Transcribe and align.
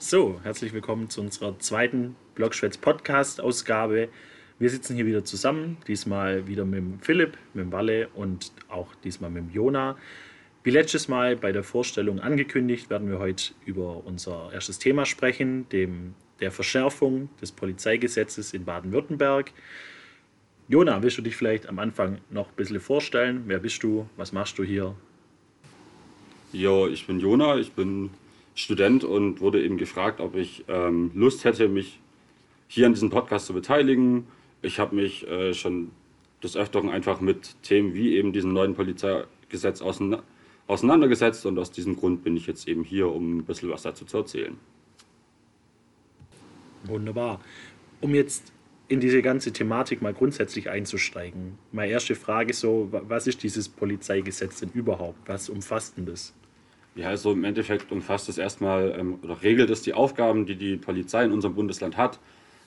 So, 0.00 0.40
herzlich 0.44 0.72
willkommen 0.72 1.10
zu 1.10 1.20
unserer 1.20 1.58
zweiten 1.58 2.14
Blogschwätz 2.36 2.76
Podcast 2.76 3.40
Ausgabe. 3.40 4.08
Wir 4.60 4.70
sitzen 4.70 4.94
hier 4.94 5.06
wieder 5.06 5.24
zusammen, 5.24 5.76
diesmal 5.88 6.46
wieder 6.46 6.64
mit 6.64 7.04
Philipp, 7.04 7.36
mit 7.52 7.72
Walle 7.72 8.06
und 8.14 8.52
auch 8.68 8.94
diesmal 9.02 9.28
mit 9.30 9.52
Jona. 9.52 9.98
Wie 10.62 10.70
letztes 10.70 11.08
Mal 11.08 11.34
bei 11.34 11.50
der 11.50 11.64
Vorstellung 11.64 12.20
angekündigt, 12.20 12.90
werden 12.90 13.10
wir 13.10 13.18
heute 13.18 13.54
über 13.66 14.06
unser 14.06 14.52
erstes 14.52 14.78
Thema 14.78 15.04
sprechen, 15.04 15.68
dem 15.70 16.14
der 16.38 16.52
Verschärfung 16.52 17.28
des 17.42 17.50
Polizeigesetzes 17.50 18.54
in 18.54 18.64
Baden-Württemberg. 18.64 19.50
Jona, 20.68 21.02
willst 21.02 21.18
du 21.18 21.22
dich 21.22 21.34
vielleicht 21.34 21.68
am 21.68 21.80
Anfang 21.80 22.18
noch 22.30 22.50
ein 22.50 22.54
bisschen 22.54 22.78
vorstellen? 22.78 23.42
Wer 23.46 23.58
bist 23.58 23.82
du? 23.82 24.08
Was 24.16 24.30
machst 24.30 24.60
du 24.60 24.62
hier? 24.62 24.94
Ja, 26.52 26.86
ich 26.86 27.04
bin 27.04 27.18
Jona, 27.18 27.56
ich 27.56 27.72
bin 27.72 28.10
Student 28.58 29.04
und 29.04 29.40
wurde 29.40 29.62
eben 29.62 29.76
gefragt, 29.76 30.20
ob 30.20 30.34
ich 30.34 30.64
ähm, 30.66 31.12
Lust 31.14 31.44
hätte, 31.44 31.68
mich 31.68 32.00
hier 32.66 32.86
an 32.86 32.92
diesem 32.92 33.08
Podcast 33.08 33.46
zu 33.46 33.54
beteiligen. 33.54 34.26
Ich 34.62 34.80
habe 34.80 34.96
mich 34.96 35.26
äh, 35.28 35.54
schon 35.54 35.92
des 36.42 36.56
Öfteren 36.56 36.90
einfach 36.90 37.20
mit 37.20 37.54
Themen 37.62 37.94
wie 37.94 38.16
eben 38.16 38.32
diesem 38.32 38.52
neuen 38.52 38.74
Polizeigesetz 38.74 39.80
auseinandergesetzt 40.66 41.46
und 41.46 41.56
aus 41.56 41.70
diesem 41.70 41.94
Grund 41.96 42.24
bin 42.24 42.36
ich 42.36 42.48
jetzt 42.48 42.66
eben 42.66 42.82
hier, 42.82 43.08
um 43.08 43.38
ein 43.38 43.44
bisschen 43.44 43.70
was 43.70 43.82
dazu 43.82 44.04
zu 44.04 44.18
erzählen. 44.18 44.58
Wunderbar. 46.82 47.40
Um 48.00 48.12
jetzt 48.12 48.52
in 48.88 48.98
diese 48.98 49.22
ganze 49.22 49.52
Thematik 49.52 50.02
mal 50.02 50.14
grundsätzlich 50.14 50.68
einzusteigen. 50.68 51.58
Meine 51.70 51.92
erste 51.92 52.16
Frage 52.16 52.50
ist 52.50 52.60
so, 52.60 52.88
was 52.90 53.28
ist 53.28 53.40
dieses 53.42 53.68
Polizeigesetz 53.68 54.60
denn 54.60 54.70
überhaupt? 54.74 55.28
Was 55.28 55.48
umfasst 55.48 55.96
denn 55.96 56.06
das? 56.06 56.34
Ja, 56.98 57.10
also 57.10 57.30
im 57.30 57.44
Endeffekt 57.44 57.92
umfasst 57.92 58.28
es 58.28 58.38
erstmal 58.38 58.96
ähm, 58.98 59.20
oder 59.22 59.40
regelt 59.40 59.70
es 59.70 59.82
die 59.82 59.94
Aufgaben, 59.94 60.46
die 60.46 60.56
die 60.56 60.76
Polizei 60.76 61.24
in 61.24 61.30
unserem 61.30 61.54
Bundesland 61.54 61.96
hat. 61.96 62.18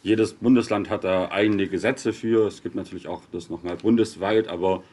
Jedes 0.04 0.36
Bundesland 0.36 0.90
hat 0.90 1.04
da 1.04 1.30
eigene 1.32 1.68
Gesetze 1.68 2.14
für. 2.14 2.48
Es 2.48 2.64
gibt 2.64 2.74
natürlich 2.74 3.10
auch 3.10 3.24
das 3.34 3.50
nochmal 3.50 3.76
bundesweit, 3.76 4.48
aber 4.48 4.84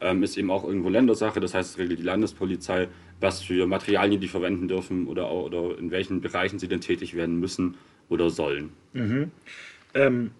ähm, 0.00 0.22
ist 0.22 0.38
eben 0.38 0.50
auch 0.50 0.64
irgendwo 0.64 0.88
Ländersache. 0.88 1.40
Das 1.40 1.52
heißt, 1.52 1.72
es 1.72 1.78
regelt 1.78 1.98
die 1.98 2.04
Landespolizei, 2.04 2.88
was 3.20 3.42
für 3.42 3.66
Materialien 3.66 4.18
die 4.18 4.28
verwenden 4.28 4.66
dürfen 4.66 5.08
oder, 5.08 5.30
oder 5.30 5.78
in 5.78 5.90
welchen 5.90 6.22
Bereichen 6.22 6.58
sie 6.58 6.66
denn 6.66 6.80
tätig 6.80 7.14
werden 7.14 7.38
müssen 7.38 7.76
oder 8.08 8.30
sollen. 8.30 8.70
Mhm. 8.94 9.30
Ähm, 9.92 10.30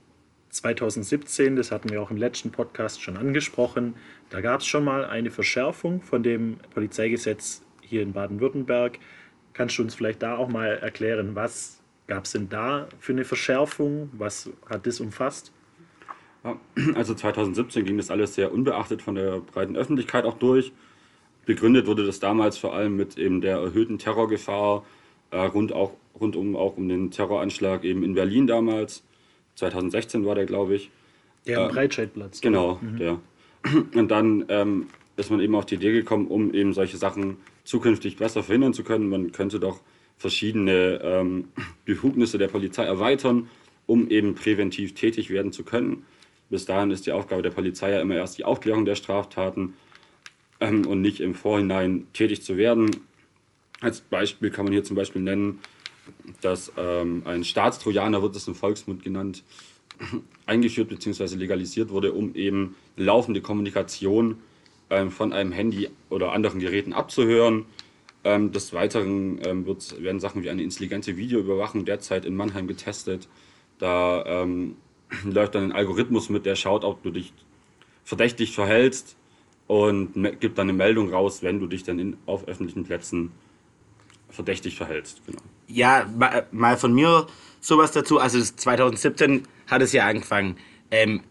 2017, 0.49 1.57
das 1.57 1.73
hatten 1.73 1.91
wir 1.91 2.01
auch 2.01 2.11
im 2.11 2.17
letzten 2.17 2.53
Podcast 2.53 3.03
schon 3.03 3.19
angesprochen, 3.19 3.97
da 4.31 4.41
gab 4.41 4.61
es 4.61 4.67
schon 4.67 4.83
mal 4.83 5.05
eine 5.05 5.31
Verschärfung 5.31 6.01
von 6.01 6.23
dem 6.23 6.57
Polizeigesetz 6.73 7.63
hier 7.91 8.03
in 8.03 8.13
Baden-Württemberg. 8.13 8.99
Kannst 9.53 9.77
du 9.79 9.83
uns 9.83 9.95
vielleicht 9.95 10.23
da 10.23 10.37
auch 10.37 10.49
mal 10.49 10.79
erklären, 10.79 11.35
was 11.35 11.83
gab 12.07 12.25
es 12.25 12.33
denn 12.33 12.49
da 12.49 12.89
für 12.99 13.13
eine 13.13 13.25
Verschärfung? 13.25 14.11
Was 14.13 14.49
hat 14.69 14.87
das 14.87 15.01
umfasst? 15.01 15.53
Also 16.95 17.15
2017 17.15 17.85
ging 17.85 17.99
das 17.99 18.11
alles 18.11 18.35
sehr 18.35 18.53
unbeachtet 18.53 19.03
von 19.03 19.15
der 19.15 19.41
breiten 19.41 19.77
Öffentlichkeit 19.77 20.25
auch 20.25 20.39
durch. 20.39 20.73
Begründet 21.45 21.87
wurde 21.87 22.07
das 22.07 22.21
damals 22.21 22.57
vor 22.57 22.75
allem 22.75 22.97
mit 22.97 23.19
eben 23.19 23.41
der 23.41 23.59
erhöhten 23.59 23.99
Terrorgefahr 23.99 24.85
äh, 25.31 25.39
rund, 25.39 25.73
auch, 25.73 25.93
rund 26.19 26.37
um 26.37 26.57
auch 26.57 26.77
um 26.77 26.89
den 26.89 27.11
Terroranschlag 27.11 27.85
eben 27.85 28.03
in 28.03 28.15
Berlin 28.15 28.47
damals. 28.47 29.03
2016 29.57 30.25
war 30.25 30.35
der, 30.35 30.47
glaube 30.47 30.77
ich. 30.77 30.91
Der 31.47 31.61
am 31.61 31.71
äh, 31.71 31.73
Breitscheidplatz. 31.73 32.41
Genau, 32.41 32.79
mhm. 32.81 32.97
der. 32.97 33.21
Und 33.95 34.11
dann 34.11 34.47
ähm, 34.49 34.87
ist 35.17 35.31
man 35.31 35.41
eben 35.41 35.55
auf 35.55 35.67
die 35.67 35.75
Idee 35.75 35.93
gekommen, 35.93 36.29
um 36.29 36.55
eben 36.55 36.73
solche 36.73 36.97
Sachen 36.97 37.37
zukünftig 37.65 38.17
besser 38.17 38.43
verhindern 38.43 38.75
zu 38.75 38.85
können. 38.85 39.09
Man 39.09 39.33
könnte 39.33 39.61
doch 39.61 39.81
verschiedene 40.17 41.01
ähm, 41.03 41.49
Befugnisse 41.85 42.39
der 42.39 42.49
Polizei 42.49 42.85
erweitern, 42.85 43.49
um 43.87 44.09
eben 44.09 44.35
präventiv 44.35 44.95
tätig 44.95 45.31
werden 45.31 45.53
zu 45.53 45.65
können. 45.65 46.05
Bis 46.51 46.65
dahin 46.65 46.91
ist 46.91 47.07
die 47.07 47.13
Aufgabe 47.13 47.43
der 47.43 47.51
Polizei 47.51 47.93
ja 47.93 48.01
immer 48.01 48.17
erst 48.17 48.39
die 48.39 48.45
Aufklärung 48.45 48.85
der 48.85 48.97
Straftaten 48.97 49.75
ähm, 50.61 50.87
und 50.87 51.01
nicht 51.01 51.21
im 51.21 51.35
Vorhinein 51.35 52.07
tätig 52.13 52.43
zu 52.43 52.57
werden. 52.57 52.91
Als 53.81 54.01
Beispiel 54.01 54.51
kann 54.51 54.65
man 54.65 54.73
hier 54.73 54.85
zum 54.85 54.97
Beispiel 54.97 55.23
nennen, 55.23 55.61
dass 56.41 56.73
ähm, 56.77 57.23
ein 57.25 57.45
Staatstrojaner, 57.45 58.21
wird 58.21 58.37
es 58.37 58.49
im 58.49 58.55
Volksmund 58.55 59.03
genannt, 59.03 59.43
eingeführt 60.47 60.89
bzw. 60.89 61.37
legalisiert 61.37 61.91
wurde, 61.91 62.13
um 62.13 62.35
eben 62.35 62.75
laufende 62.97 63.41
Kommunikation 63.41 64.39
ähm, 64.91 65.11
von 65.11 65.33
einem 65.33 65.53
Handy 65.53 65.89
oder 66.09 66.33
anderen 66.33 66.61
Geräten 66.61 66.93
abzuhören. 66.93 67.67
Ähm, 68.23 68.53
des 68.53 68.75
Weiteren 68.75 69.41
ähm, 69.47 69.65
wird, 69.65 70.03
werden 70.03 70.21
Sachen 70.21 70.43
wie 70.43 70.51
eine 70.51 70.63
intelligente 70.63 71.17
Videoüberwachung 71.17 71.87
derzeit 71.87 72.27
in 72.27 72.37
Mannheim 72.37 72.67
getestet. 72.67 73.29
Da 73.79 74.25
ähm, 74.27 74.77
läuft 75.25 75.55
dann 75.55 75.65
ein 75.65 75.73
Algorithmus 75.73 76.29
mit, 76.29 76.45
der 76.45 76.55
schaut, 76.55 76.85
ob 76.85 77.03
du 77.03 77.11
dich 77.11 77.33
verdächtig 78.05 78.55
verhältst 78.55 79.17
und 79.67 80.15
gibt 80.41 80.59
dann 80.59 80.69
eine 80.69 80.77
Meldung 80.77 81.11
raus, 81.11 81.43
wenn 81.43 81.61
du 81.61 81.67
dich 81.67 81.85
dann 81.85 81.99
in, 81.99 82.17
auf 82.27 82.47
öffentlichen 82.49 82.85
Plätzen 82.85 83.31
verdächtig 84.29 84.77
verhältst. 84.77 85.23
Genau. 85.27 85.41
Ja, 85.69 86.07
mal 86.51 86.77
von 86.77 86.93
mir 86.93 87.27
sowas 87.61 87.93
dazu. 87.93 88.19
Also 88.19 88.41
2017 88.41 89.45
hat 89.67 89.83
es 89.83 89.93
ja 89.93 90.07
angefangen. 90.07 90.57
Ähm, 90.91 91.23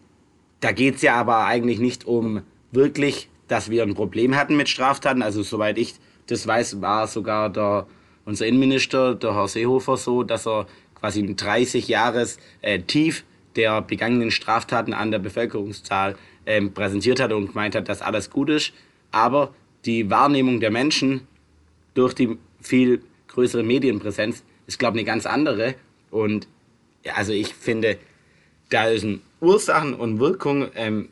da 0.60 0.72
geht 0.72 0.96
es 0.96 1.02
ja 1.02 1.14
aber 1.14 1.44
eigentlich 1.46 1.78
nicht 1.78 2.06
um 2.06 2.42
wirklich, 2.72 3.28
dass 3.50 3.68
wir 3.68 3.82
ein 3.82 3.94
Problem 3.94 4.36
hatten 4.36 4.56
mit 4.56 4.68
Straftaten. 4.68 5.22
Also 5.22 5.42
soweit 5.42 5.76
ich 5.76 5.94
das 6.28 6.46
weiß, 6.46 6.80
war 6.80 7.08
sogar 7.08 7.50
der, 7.50 7.88
unser 8.24 8.46
Innenminister, 8.46 9.16
der 9.16 9.34
Herr 9.34 9.48
Seehofer, 9.48 9.96
so, 9.96 10.22
dass 10.22 10.46
er 10.46 10.66
quasi 10.94 11.20
ein 11.20 11.34
30 11.34 11.88
Jahres 11.88 12.38
äh, 12.62 12.78
Tief 12.78 13.24
der 13.56 13.82
begangenen 13.82 14.30
Straftaten 14.30 14.94
an 14.94 15.10
der 15.10 15.18
Bevölkerungszahl 15.18 16.14
ähm, 16.46 16.72
präsentiert 16.72 17.18
hat 17.18 17.32
und 17.32 17.48
gemeint 17.48 17.74
hat, 17.74 17.88
dass 17.88 18.02
alles 18.02 18.30
gut 18.30 18.50
ist. 18.50 18.72
Aber 19.10 19.52
die 19.84 20.08
Wahrnehmung 20.08 20.60
der 20.60 20.70
Menschen 20.70 21.26
durch 21.94 22.14
die 22.14 22.38
viel 22.60 23.02
größere 23.26 23.64
Medienpräsenz 23.64 24.44
ist, 24.68 24.78
glaube 24.78 24.98
ich, 24.98 25.02
eine 25.02 25.12
ganz 25.12 25.26
andere. 25.26 25.74
Und 26.12 26.46
also 27.16 27.32
ich 27.32 27.52
finde, 27.52 27.98
da 28.68 28.84
ist 28.84 29.02
ein 29.02 29.20
Ursachen 29.40 29.94
und 29.94 30.20
Wirkung 30.20 30.68
ähm, 30.76 31.08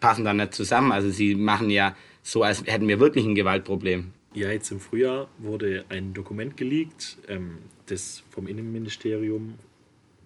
passen 0.00 0.24
da 0.24 0.34
nicht 0.34 0.54
zusammen. 0.54 0.92
Also 0.92 1.10
sie 1.10 1.34
machen 1.34 1.70
ja 1.70 1.96
so, 2.22 2.42
als 2.42 2.64
hätten 2.66 2.88
wir 2.88 3.00
wirklich 3.00 3.24
ein 3.24 3.34
Gewaltproblem. 3.34 4.12
Ja, 4.34 4.50
jetzt 4.50 4.70
im 4.70 4.80
Frühjahr 4.80 5.28
wurde 5.38 5.84
ein 5.88 6.12
Dokument 6.14 6.56
geleakt, 6.56 7.18
ähm, 7.28 7.58
das 7.86 8.22
vom 8.30 8.46
Innenministerium 8.46 9.54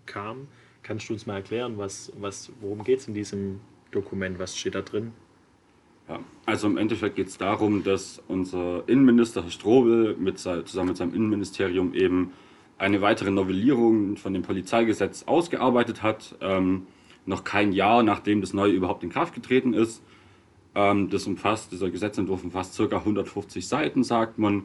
kam. 0.06 0.48
Kannst 0.82 1.08
du 1.08 1.12
uns 1.12 1.26
mal 1.26 1.36
erklären, 1.36 1.78
was, 1.78 2.12
was, 2.18 2.50
worum 2.60 2.82
geht 2.82 2.98
es 2.98 3.08
in 3.08 3.14
diesem 3.14 3.60
Dokument? 3.92 4.38
Was 4.38 4.58
steht 4.58 4.74
da 4.74 4.82
drin? 4.82 5.12
Ja, 6.08 6.18
also 6.46 6.66
im 6.66 6.76
Endeffekt 6.76 7.14
geht 7.14 7.28
es 7.28 7.38
darum, 7.38 7.84
dass 7.84 8.20
unser 8.26 8.82
Innenminister 8.88 9.44
Herr 9.44 9.50
Strobel 9.50 10.16
mit, 10.16 10.38
zusammen 10.40 10.88
mit 10.88 10.96
seinem 10.96 11.14
Innenministerium 11.14 11.94
eben 11.94 12.32
eine 12.78 13.00
weitere 13.00 13.30
Novellierung 13.30 14.16
von 14.16 14.34
dem 14.34 14.42
Polizeigesetz 14.42 15.22
ausgearbeitet 15.22 16.02
hat. 16.02 16.34
Ähm, 16.40 16.88
noch 17.26 17.44
kein 17.44 17.72
Jahr, 17.72 18.02
nachdem 18.02 18.40
das 18.40 18.52
neue 18.52 18.72
überhaupt 18.72 19.02
in 19.02 19.10
Kraft 19.10 19.34
getreten 19.34 19.74
ist. 19.74 20.02
Ähm, 20.74 21.10
das 21.10 21.26
umfasst, 21.26 21.72
dieser 21.72 21.90
Gesetzentwurf 21.90 22.44
umfasst 22.44 22.76
ca. 22.76 22.96
150 22.96 23.66
Seiten, 23.66 24.04
sagt 24.04 24.38
man. 24.38 24.64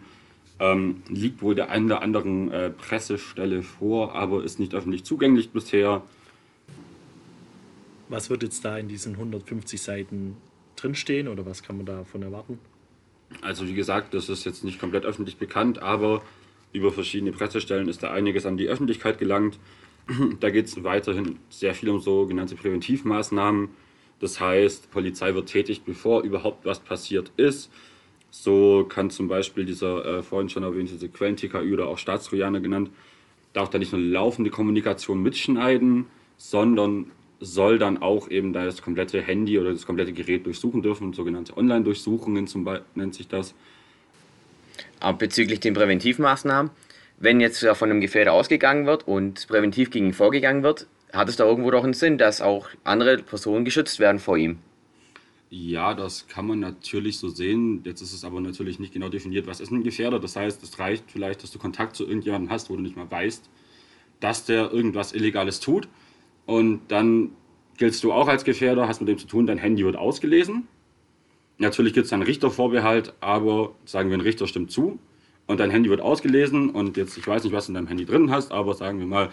Ähm, 0.59 1.03
liegt 1.07 1.43
wohl 1.43 1.53
der 1.53 1.69
einen 1.69 1.85
oder 1.85 2.01
anderen 2.01 2.51
äh, 2.51 2.71
Pressestelle 2.71 3.61
vor, 3.61 4.15
aber 4.15 4.43
ist 4.43 4.59
nicht 4.59 4.73
öffentlich 4.73 5.03
zugänglich 5.03 5.51
bisher. 5.51 6.01
Was 8.09 8.31
wird 8.31 8.41
jetzt 8.41 8.65
da 8.65 8.77
in 8.77 8.87
diesen 8.87 9.13
150 9.13 9.79
Seiten 9.79 10.37
drinstehen 10.75 11.27
oder 11.27 11.45
was 11.45 11.61
kann 11.61 11.77
man 11.77 11.85
davon 11.85 12.23
erwarten? 12.23 12.57
Also 13.41 13.67
wie 13.67 13.73
gesagt, 13.73 14.13
das 14.13 14.29
ist 14.29 14.45
jetzt 14.45 14.63
nicht 14.63 14.79
komplett 14.79 15.05
öffentlich 15.05 15.37
bekannt, 15.37 15.79
aber 15.79 16.23
über 16.73 16.91
verschiedene 16.91 17.31
Pressestellen 17.31 17.87
ist 17.87 18.01
da 18.01 18.11
einiges 18.11 18.45
an 18.45 18.57
die 18.57 18.67
Öffentlichkeit 18.67 19.19
gelangt. 19.19 19.59
Da 20.39 20.49
geht 20.49 20.65
es 20.65 20.83
weiterhin 20.83 21.37
sehr 21.49 21.73
viel 21.73 21.89
um 21.89 21.99
sogenannte 21.99 22.55
Präventivmaßnahmen. 22.55 23.69
Das 24.19 24.39
heißt, 24.39 24.91
Polizei 24.91 25.33
wird 25.33 25.49
tätig, 25.49 25.83
bevor 25.85 26.23
überhaupt 26.23 26.65
was 26.65 26.79
passiert 26.79 27.31
ist. 27.37 27.69
So 28.29 28.85
kann 28.87 29.09
zum 29.09 29.27
Beispiel 29.27 29.65
dieser 29.65 30.05
äh, 30.05 30.23
vorhin 30.23 30.49
schon 30.49 30.63
erwähnte 30.63 31.07
Quellen-TKÜ 31.07 31.73
oder 31.73 31.87
auch 31.87 31.97
Staatstrojaner 31.97 32.59
genannt, 32.59 32.89
darf 33.53 33.69
da 33.69 33.79
nicht 33.79 33.91
nur 33.91 34.01
laufende 34.01 34.51
Kommunikation 34.51 35.21
mitschneiden, 35.21 36.05
sondern 36.37 37.11
soll 37.39 37.77
dann 37.77 38.01
auch 38.01 38.29
eben 38.29 38.53
das 38.53 38.81
komplette 38.81 39.21
Handy 39.21 39.59
oder 39.59 39.71
das 39.71 39.85
komplette 39.85 40.11
Gerät 40.13 40.45
durchsuchen 40.45 40.81
dürfen, 40.81 41.13
sogenannte 41.13 41.55
Online-Durchsuchungen 41.55 42.47
zum 42.47 42.63
Beispiel 42.63 42.85
nennt 42.95 43.15
sich 43.15 43.27
das. 43.27 43.53
Aber 44.99 45.17
bezüglich 45.17 45.59
den 45.59 45.73
Präventivmaßnahmen, 45.73 46.71
wenn 47.17 47.39
jetzt 47.39 47.65
von 47.65 47.89
einem 47.89 48.01
Gefährder 48.01 48.33
ausgegangen 48.33 48.85
wird 48.85 49.07
und 49.07 49.47
präventiv 49.47 49.89
gegen 49.89 50.07
ihn 50.07 50.13
vorgegangen 50.13 50.63
wird, 50.63 50.87
hat 51.11 51.29
es 51.29 51.35
da 51.35 51.45
irgendwo 51.45 51.71
doch 51.71 51.83
einen 51.83 51.93
Sinn, 51.93 52.17
dass 52.17 52.41
auch 52.41 52.69
andere 52.83 53.17
Personen 53.17 53.65
geschützt 53.65 53.99
werden 53.99 54.19
vor 54.19 54.37
ihm? 54.37 54.59
Ja, 55.49 55.93
das 55.93 56.27
kann 56.27 56.45
man 56.45 56.59
natürlich 56.59 57.17
so 57.17 57.29
sehen. 57.29 57.81
Jetzt 57.85 58.01
ist 58.01 58.13
es 58.13 58.25
aber 58.25 58.41
natürlich 58.41 58.79
nicht 58.79 58.93
genau 58.93 59.07
definiert, 59.07 59.47
was 59.47 59.61
ist 59.61 59.71
ein 59.71 59.83
Gefährder. 59.83 60.19
Das 60.19 60.35
heißt, 60.35 60.61
es 60.61 60.77
reicht 60.77 61.05
vielleicht, 61.09 61.41
dass 61.41 61.51
du 61.51 61.59
Kontakt 61.59 61.95
zu 61.95 62.05
irgendjemandem 62.05 62.51
hast, 62.51 62.69
wo 62.69 62.75
du 62.75 62.81
nicht 62.81 62.97
mal 62.97 63.09
weißt, 63.09 63.49
dass 64.19 64.45
der 64.45 64.71
irgendwas 64.73 65.13
Illegales 65.13 65.61
tut. 65.61 65.87
Und 66.45 66.81
dann 66.89 67.31
giltst 67.77 68.03
du 68.03 68.11
auch 68.11 68.27
als 68.27 68.43
Gefährder, 68.43 68.87
hast 68.87 68.99
mit 68.99 69.07
dem 69.07 69.17
zu 69.17 69.27
tun, 69.27 69.47
dein 69.47 69.57
Handy 69.57 69.85
wird 69.85 69.95
ausgelesen. 69.95 70.67
Natürlich 71.57 71.93
gibt 71.93 72.07
es 72.07 72.13
einen 72.13 72.23
Richtervorbehalt, 72.23 73.13
aber 73.21 73.73
sagen 73.85 74.09
wir, 74.09 74.17
ein 74.17 74.21
Richter 74.21 74.47
stimmt 74.47 74.69
zu 74.71 74.99
und 75.47 75.59
dein 75.59 75.71
Handy 75.71 75.89
wird 75.89 76.01
ausgelesen 76.01 76.69
und 76.69 76.97
jetzt, 76.97 77.17
ich 77.17 77.27
weiß 77.27 77.43
nicht, 77.43 77.53
was 77.53 77.65
du 77.65 77.71
in 77.71 77.75
deinem 77.75 77.87
Handy 77.87 78.05
drin 78.05 78.29
hast, 78.31 78.51
aber 78.51 78.73
sagen 78.73 78.99
wir 78.99 79.07
mal, 79.07 79.29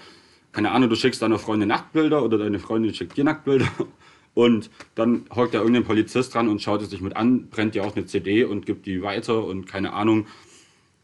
keine 0.52 0.70
Ahnung, 0.70 0.88
du 0.88 0.96
schickst 0.96 1.20
deiner 1.20 1.38
Freundin 1.38 1.68
Nacktbilder 1.68 2.22
oder 2.22 2.38
deine 2.38 2.60
Freundin 2.60 2.94
schickt 2.94 3.16
dir 3.16 3.24
Nacktbilder 3.24 3.68
und 4.34 4.70
dann 4.94 5.26
hockt 5.34 5.54
da 5.54 5.58
irgendein 5.58 5.84
Polizist 5.84 6.34
dran 6.34 6.48
und 6.48 6.62
schaut 6.62 6.80
es 6.82 6.90
sich 6.90 7.00
mit 7.00 7.16
an, 7.16 7.48
brennt 7.48 7.74
dir 7.74 7.84
auch 7.84 7.94
eine 7.96 8.06
CD 8.06 8.44
und 8.44 8.64
gibt 8.64 8.86
die 8.86 9.02
weiter 9.02 9.44
und 9.44 9.66
keine 9.66 9.92
Ahnung, 9.92 10.26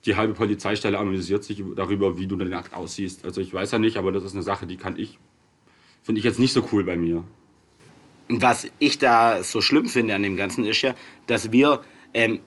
die 0.07 0.17
halbe 0.17 0.33
Polizeistelle 0.33 0.99
analysiert 0.99 1.45
sich 1.45 1.63
darüber, 1.77 2.17
wie 2.19 2.27
du 2.27 2.37
dann 2.37 2.49
nackt 2.49 2.73
aussiehst. 2.73 3.25
Also 3.25 3.41
ich 3.41 3.53
weiß 3.53 3.73
ja 3.73 3.79
nicht, 3.79 3.97
aber 3.97 4.13
das 4.13 4.25
ist 4.25 4.33
eine 4.33 4.43
Sache, 4.43 4.67
die 4.67 4.77
kann 4.77 4.97
ich, 4.97 5.19
finde 6.03 6.21
ich 6.21 6.25
jetzt 6.25 6.39
nicht 6.39 6.53
so 6.53 6.67
cool 6.73 6.85
bei 6.85 6.97
mir. 6.97 7.25
Was 8.29 8.69
ich 8.79 8.99
da 8.99 9.43
so 9.43 9.61
schlimm 9.61 9.87
finde 9.87 10.15
an 10.15 10.23
dem 10.23 10.37
Ganzen 10.37 10.65
ist 10.65 10.81
ja, 10.83 10.95
dass 11.27 11.53
wir 11.53 11.81
ähm, 12.15 12.41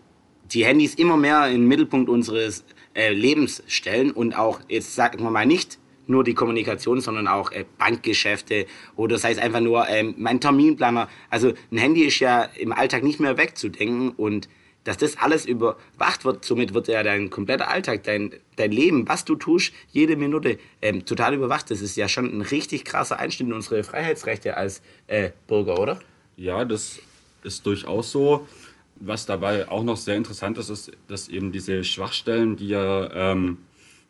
die 0.52 0.66
Handys 0.66 0.96
immer 0.96 1.18
mehr 1.18 1.48
in 1.48 1.62
den 1.62 1.68
Mittelpunkt 1.68 2.10
unseres 2.10 2.64
äh, 2.94 3.12
Lebens 3.12 3.64
stellen 3.68 4.12
und 4.12 4.38
auch, 4.38 4.60
jetzt 4.68 4.96
sagen 4.96 5.24
wir 5.24 5.32
mal 5.32 5.46
nicht 5.46 5.80
nur 6.06 6.24
die 6.24 6.34
Kommunikation, 6.34 7.02
sondern 7.02 7.28
auch 7.28 7.52
äh, 7.52 7.66
Bankgeschäfte 7.78 8.66
oder 8.96 9.18
sei 9.18 9.32
es 9.32 9.38
einfach 9.38 9.62
nur 9.62 9.88
ähm, 9.88 10.16
mein 10.18 10.40
Terminplaner. 10.40 11.08
Also 11.30 11.54
ein 11.72 11.78
Handy 11.78 12.04
ist 12.04 12.20
ja 12.20 12.44
im 12.44 12.74
Alltag 12.74 13.04
nicht 13.04 13.20
mehr 13.20 13.38
wegzudenken 13.38 14.12
und 14.12 14.50
dass 14.84 14.98
das 14.98 15.18
alles 15.18 15.46
überwacht 15.46 16.26
wird, 16.26 16.44
somit 16.44 16.74
wird 16.74 16.90
ja 16.90 17.04
dein 17.04 17.30
kompletter 17.30 17.70
Alltag, 17.70 18.04
dein, 18.04 18.34
dein 18.58 18.72
Leben, 18.72 19.08
was 19.08 19.24
du 19.24 19.36
tust, 19.36 19.74
jede 19.92 20.18
Minute 20.18 20.60
ähm, 20.82 21.06
total 21.06 21.34
überwacht. 21.34 21.72
Das 21.72 21.82
ist 21.82 21.96
ja 21.96 22.10
schon 22.10 22.26
ein 22.26 22.42
richtig 22.42 22.84
krasser 22.84 23.18
Einschnitt 23.18 23.48
in 23.48 23.54
unsere 23.54 23.84
Freiheitsrechte 23.84 24.58
als 24.58 24.82
äh, 25.08 25.30
Bürger, 25.48 25.80
oder? 25.80 26.00
Ja, 26.36 26.66
das 26.66 27.00
ist 27.44 27.66
durchaus 27.66 28.12
so. 28.12 28.46
Was 28.96 29.26
dabei 29.26 29.70
auch 29.70 29.84
noch 29.84 29.98
sehr 29.98 30.16
interessant 30.16 30.58
ist, 30.58 30.70
ist, 30.70 30.92
dass 31.08 31.28
eben 31.28 31.52
diese 31.52 31.84
Schwachstellen, 31.84 32.56
die 32.56 32.70
ja 32.70 33.32
ähm, 33.32 33.58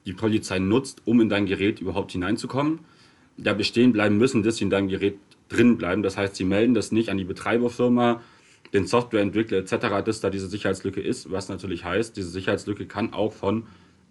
die 0.06 0.14
Polizei 0.14 0.60
nutzt, 0.60 1.02
um 1.06 1.22
in 1.22 1.30
dein 1.30 1.46
Gerät 1.46 1.80
überhaupt 1.80 2.12
hineinzukommen, 2.12 2.80
da 3.38 3.54
bestehen 3.54 3.94
bleiben 3.94 4.18
müssen, 4.18 4.44
dass 4.44 4.58
sie 4.58 4.66
in 4.66 4.70
deinem 4.70 4.90
Gerät 4.90 5.18
drin 5.50 5.78
bleiben. 5.78 6.04
Das 6.04 6.18
heißt, 6.18 6.36
sie 6.36 6.44
melden 6.44 6.74
das 6.74 6.92
nicht 6.92 7.10
an 7.10 7.18
die 7.18 7.24
Betreiberfirma, 7.24 8.22
den 8.74 8.88
Softwareentwickler 8.88 9.60
etc., 9.60 10.04
dass 10.04 10.20
da 10.20 10.30
diese 10.30 10.48
Sicherheitslücke 10.48 11.02
ist, 11.02 11.32
was 11.32 11.50
natürlich 11.50 11.86
heißt, 11.86 12.18
diese 12.18 12.30
Sicherheitslücke 12.30 12.86
kann 12.86 13.14
auch 13.14 13.34
von 13.34 13.64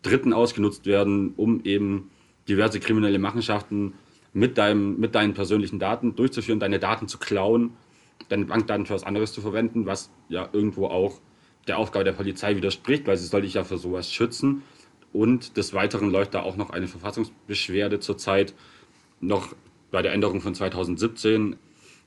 Dritten 0.03 0.33
ausgenutzt 0.33 0.87
werden, 0.87 1.35
um 1.37 1.65
eben 1.65 2.11
diverse 2.49 2.81
kriminelle 2.81 3.19
Machenschaften 3.19 3.95
mit, 4.33 4.59
deinem, 4.59 4.99
mit 4.99 5.15
deinen 5.15 5.35
persönlichen 5.35 5.79
Daten 5.79 6.17
durchzuführen, 6.17 6.61
deine 6.61 6.79
Daten 6.79 7.09
zu 7.09 7.19
klauen, 7.19 7.71
deine 8.29 8.45
Bankdaten 8.45 8.87
für 8.87 8.95
was 8.95 9.05
anderes 9.05 9.33
zu 9.33 9.41
verwenden, 9.41 9.87
was 9.87 10.11
ja 10.29 10.49
irgendwo 10.53 10.87
auch 10.87 11.21
der 11.69 11.79
Aufgabe 11.79 12.05
der 12.05 12.13
Polizei 12.13 12.57
widerspricht, 12.57 13.07
weil 13.07 13.17
sie 13.17 13.27
soll 13.27 13.43
dich 13.43 13.55
ja 13.55 13.65
für 13.65 13.79
sowas 13.79 14.13
schützen. 14.13 14.63
Und 15.13 15.57
des 15.57 15.75
Weiteren 15.75 16.11
läuft 16.11 16.35
da 16.35 16.43
auch 16.43 16.57
noch 16.57 16.71
eine 16.71 16.89
Verfassungsbeschwerde 16.89 18.01
zurzeit, 18.01 18.55
noch 19.21 19.55
bei 19.91 20.03
der 20.03 20.13
Änderung 20.13 20.41
von 20.41 20.55
2017 20.55 21.57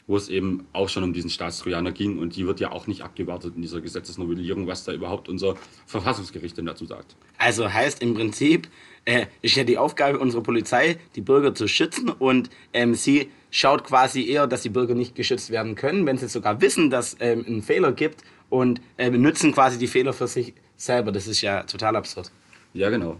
wo 0.07 0.17
es 0.17 0.29
eben 0.29 0.67
auch 0.73 0.89
schon 0.89 1.03
um 1.03 1.13
diesen 1.13 1.29
Staatstrojaner 1.29 1.91
ging. 1.91 2.19
Und 2.19 2.35
die 2.35 2.45
wird 2.45 2.59
ja 2.59 2.71
auch 2.71 2.87
nicht 2.87 3.01
abgewartet 3.01 3.53
in 3.55 3.61
dieser 3.61 3.81
Gesetzesnovellierung, 3.81 4.67
was 4.67 4.83
da 4.83 4.93
überhaupt 4.93 5.29
unser 5.29 5.55
Verfassungsgericht 5.85 6.57
denn 6.57 6.65
dazu 6.65 6.85
sagt. 6.85 7.15
Also 7.37 7.71
heißt 7.71 8.01
im 8.01 8.13
Prinzip, 8.13 8.67
äh, 9.05 9.25
ist 9.41 9.55
ja 9.55 9.63
die 9.63 9.77
Aufgabe 9.77 10.19
unserer 10.19 10.43
Polizei, 10.43 10.97
die 11.15 11.21
Bürger 11.21 11.55
zu 11.55 11.67
schützen 11.67 12.09
und 12.09 12.49
ähm, 12.73 12.95
sie 12.95 13.29
schaut 13.55 13.85
quasi 13.85 14.27
eher, 14.27 14.47
dass 14.47 14.63
die 14.63 14.69
Bürger 14.69 14.95
nicht 14.95 15.15
geschützt 15.15 15.49
werden 15.49 15.75
können, 15.75 16.05
wenn 16.05 16.17
sie 16.17 16.27
sogar 16.27 16.59
wissen, 16.59 16.89
dass 16.89 17.13
es 17.13 17.17
ähm, 17.21 17.45
einen 17.47 17.61
Fehler 17.61 17.93
gibt 17.93 18.21
und 18.49 18.81
äh, 18.97 19.09
nutzen 19.09 19.53
quasi 19.53 19.77
die 19.77 19.87
Fehler 19.87 20.11
für 20.11 20.27
sich 20.27 20.53
selber. 20.75 21.13
Das 21.13 21.25
ist 21.25 21.39
ja 21.39 21.63
total 21.63 21.95
absurd. 21.95 22.31
Ja, 22.73 22.89
genau. 22.89 23.17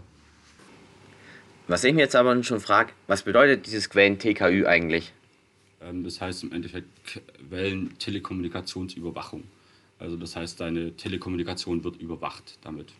Was 1.68 1.84
ich 1.84 1.94
mir 1.94 2.02
jetzt 2.02 2.14
aber 2.14 2.42
schon 2.42 2.60
frage, 2.60 2.92
was 3.06 3.22
bedeutet 3.22 3.66
dieses 3.66 3.88
Quellen 3.88 4.18
TKÜ 4.18 4.66
eigentlich? 4.66 5.14
Ähm, 5.80 6.04
das 6.04 6.20
heißt 6.20 6.42
im 6.42 6.52
Endeffekt 6.52 7.22
Wellen-Telekommunikationsüberwachung. 7.48 9.44
Also 9.98 10.18
das 10.18 10.36
heißt, 10.36 10.60
deine 10.60 10.94
Telekommunikation 10.96 11.82
wird 11.82 11.96
überwacht 11.96 12.58
damit. 12.62 12.92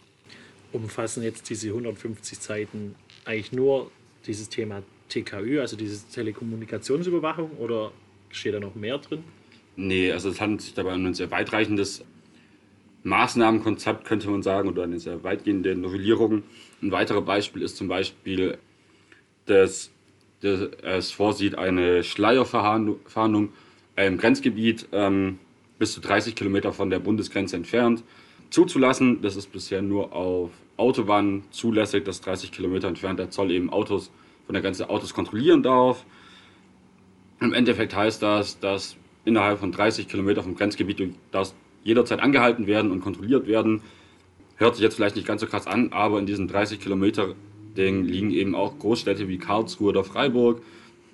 Umfassen 0.72 1.22
jetzt 1.22 1.50
diese 1.50 1.68
150 1.68 2.38
Seiten 2.38 2.94
eigentlich 3.26 3.52
nur 3.52 3.90
dieses 4.26 4.48
Thema 4.48 4.82
TKÜ, 5.08 5.60
also 5.60 5.76
diese 5.76 6.06
Telekommunikationsüberwachung, 6.08 7.52
oder 7.58 7.92
steht 8.30 8.54
da 8.54 8.60
noch 8.60 8.74
mehr 8.74 8.98
drin? 8.98 9.24
Nee, 9.76 10.10
also 10.12 10.30
es 10.30 10.40
handelt 10.40 10.62
sich 10.62 10.74
dabei 10.74 10.94
um 10.94 11.04
ein 11.04 11.14
sehr 11.14 11.30
weitreichendes 11.30 12.04
Maßnahmenkonzept, 13.02 14.04
könnte 14.04 14.28
man 14.30 14.42
sagen, 14.42 14.68
oder 14.68 14.84
eine 14.84 14.98
sehr 14.98 15.22
weitgehende 15.22 15.74
Novellierung. 15.74 16.42
Ein 16.82 16.90
weiteres 16.90 17.24
Beispiel 17.24 17.62
ist 17.62 17.76
zum 17.76 17.88
Beispiel 17.88 18.58
das 19.46 19.90
es 20.42 21.10
vorsieht 21.10 21.56
eine 21.56 22.04
Schleierfahndung 22.04 23.50
im 23.96 24.18
Grenzgebiet 24.18 24.86
ähm, 24.92 25.38
bis 25.78 25.94
zu 25.94 26.00
30 26.00 26.34
Kilometer 26.34 26.72
von 26.72 26.90
der 26.90 26.98
Bundesgrenze 26.98 27.56
entfernt 27.56 28.04
zuzulassen. 28.50 29.22
Das 29.22 29.36
ist 29.36 29.52
bisher 29.52 29.82
nur 29.82 30.12
auf 30.12 30.50
Autobahnen 30.76 31.44
zulässig, 31.50 32.04
dass 32.04 32.20
30 32.20 32.52
Kilometer 32.52 32.88
entfernt 32.88 33.18
der 33.18 33.30
Zoll 33.30 33.50
eben 33.50 33.70
Autos 33.70 34.10
von 34.46 34.54
der 34.54 34.62
Grenze 34.62 34.88
Autos 34.88 35.12
kontrollieren 35.12 35.62
darf. 35.62 36.04
Im 37.40 37.52
Endeffekt 37.52 37.94
heißt 37.94 38.22
das, 38.22 38.58
dass 38.58 38.96
innerhalb 39.24 39.58
von 39.58 39.72
30 39.72 40.08
Kilometer 40.08 40.42
vom 40.42 40.54
Grenzgebiet 40.54 41.00
du 41.00 41.12
jederzeit 41.84 42.20
angehalten 42.20 42.66
werden 42.66 42.90
und 42.90 43.00
kontrolliert 43.00 43.46
werden. 43.46 43.82
Hört 44.56 44.76
sich 44.76 44.82
jetzt 44.82 44.94
vielleicht 44.94 45.16
nicht 45.16 45.26
ganz 45.26 45.42
so 45.42 45.46
krass 45.46 45.66
an, 45.66 45.92
aber 45.92 46.18
in 46.18 46.26
diesen 46.26 46.48
30 46.48 46.80
Kilometer 46.80 47.34
Ding 47.76 48.04
liegen 48.04 48.30
eben 48.30 48.54
auch 48.54 48.78
Großstädte 48.78 49.28
wie 49.28 49.38
Karlsruhe 49.38 49.90
oder 49.90 50.02
Freiburg. 50.02 50.62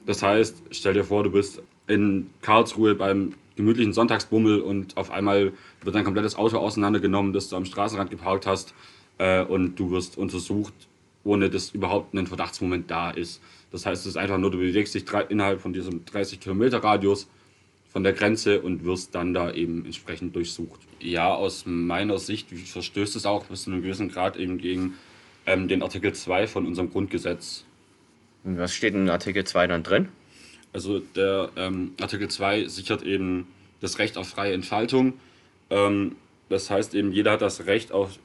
Das 0.06 0.23
heißt, 0.23 0.62
stell 0.70 0.94
dir 0.94 1.05
vor, 1.05 1.25
du 1.25 1.31
bist 1.31 1.62
in 1.88 2.31
Karlsruhe 2.40 2.94
beim 2.94 3.35
gemütlichen 3.56 3.93
Sonntagsbummel 3.93 4.61
und 4.61 4.96
auf 4.96 5.11
einmal 5.11 5.52
wird 5.82 5.94
dein 5.94 6.05
komplettes 6.05 6.37
Auto 6.37 6.58
auseinandergenommen, 6.58 7.32
das 7.32 7.49
du 7.49 7.56
am 7.56 7.64
Straßenrand 7.64 8.11
geparkt 8.11 8.46
hast 8.46 8.75
äh, 9.19 9.43
und 9.44 9.78
du 9.78 9.90
wirst 9.90 10.17
untersucht, 10.17 10.73
ohne 11.25 11.51
dass 11.51 11.71
überhaupt 11.71 12.15
ein 12.15 12.27
Verdachtsmoment 12.27 12.91
da 12.91 13.11
ist. 13.11 13.41
Das 13.71 13.87
heißt, 13.87 14.03
es 14.03 14.07
ist 14.07 14.17
einfach 14.17 14.38
nur, 14.38 14.50
du 14.50 14.59
bewegst 14.59 14.95
dich 14.95 15.05
innerhalb 15.29 15.61
von 15.61 15.73
diesem 15.73 16.05
30 16.05 16.41
Kilometer 16.41 16.83
Radius 16.83 17.29
von 17.93 18.02
der 18.05 18.12
Grenze 18.12 18.61
und 18.61 18.85
wirst 18.85 19.14
dann 19.14 19.35
da 19.35 19.52
eben 19.52 19.85
entsprechend 19.85 20.35
durchsucht. 20.35 20.81
Ja, 21.00 21.35
aus 21.35 21.64
meiner 21.67 22.19
Sicht 22.19 22.49
verstößt 22.50 23.17
es 23.17 23.26
auch 23.26 23.47
bis 23.47 23.64
zu 23.64 23.71
einem 23.71 23.83
gewissen 23.83 24.09
Grad 24.09 24.37
eben 24.37 24.59
gegen 24.59 24.95
ähm, 25.47 25.69
den 25.69 25.83
Artikel 25.83 26.12
2 26.12 26.47
von 26.47 26.67
unserem 26.67 26.91
Grundgesetz. 26.91 27.64
Und 28.45 28.59
was 28.59 28.75
steht 28.75 28.95
in 28.95 29.09
Artikel 29.09 29.45
2 29.45 29.67
dann 29.67 29.83
drin? 29.83 30.09
Also 30.73 31.00
der 31.00 31.50
ähm, 31.57 31.93
Artikel 32.00 32.29
2 32.29 32.67
sichert 32.67 33.02
eben 33.02 33.47
das 33.81 33.99
Recht 33.99 34.17
auf 34.17 34.29
freie 34.29 34.55
Entfaltung. 34.55 35.14
Ähm, 35.71 36.17
das 36.49 36.71
heißt 36.71 36.95
eben, 36.95 37.12
jeder 37.12 37.33
hat 37.33 37.43
das 37.43 37.67
Recht 37.67 37.93
auf 37.93 38.19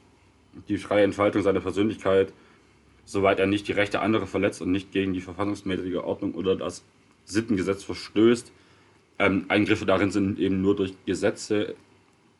die 0.68 0.78
freie 0.78 1.04
Entfaltung 1.04 1.42
seiner 1.42 1.60
Persönlichkeit, 1.60 2.32
soweit 3.08 3.38
er 3.40 3.46
nicht 3.46 3.68
die 3.68 3.72
Rechte 3.72 4.00
anderer 4.00 4.26
verletzt 4.26 4.60
und 4.62 4.70
nicht 4.70 4.92
gegen 4.92 5.12
die 5.12 5.20
verfassungsmäßige 5.20 5.96
Ordnung 5.96 6.34
oder 6.34 6.56
das 6.56 6.84
Sittengesetz 7.24 7.82
verstößt. 7.84 8.52
Ähm, 9.18 9.46
Eingriffe 9.48 9.86
darin 9.86 10.10
sind 10.10 10.38
eben 10.38 10.60
nur 10.60 10.76
durch 10.76 10.94
Gesetze 11.06 11.74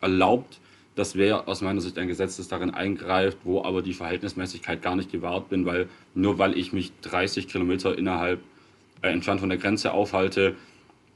erlaubt 0.00 0.60
das 0.98 1.14
wäre 1.14 1.46
aus 1.46 1.60
meiner 1.60 1.80
Sicht 1.80 1.96
ein 1.96 2.08
Gesetz, 2.08 2.38
das 2.38 2.48
darin 2.48 2.74
eingreift, 2.74 3.38
wo 3.44 3.62
aber 3.62 3.82
die 3.82 3.94
Verhältnismäßigkeit 3.94 4.82
gar 4.82 4.96
nicht 4.96 5.12
gewahrt 5.12 5.48
bin, 5.48 5.64
weil 5.64 5.88
nur 6.12 6.38
weil 6.38 6.58
ich 6.58 6.72
mich 6.72 6.92
30 7.02 7.46
Kilometer 7.46 7.96
innerhalb 7.96 8.40
äh, 9.02 9.10
entfernt 9.10 9.38
von 9.38 9.48
der 9.48 9.58
Grenze 9.58 9.92
aufhalte, 9.92 10.56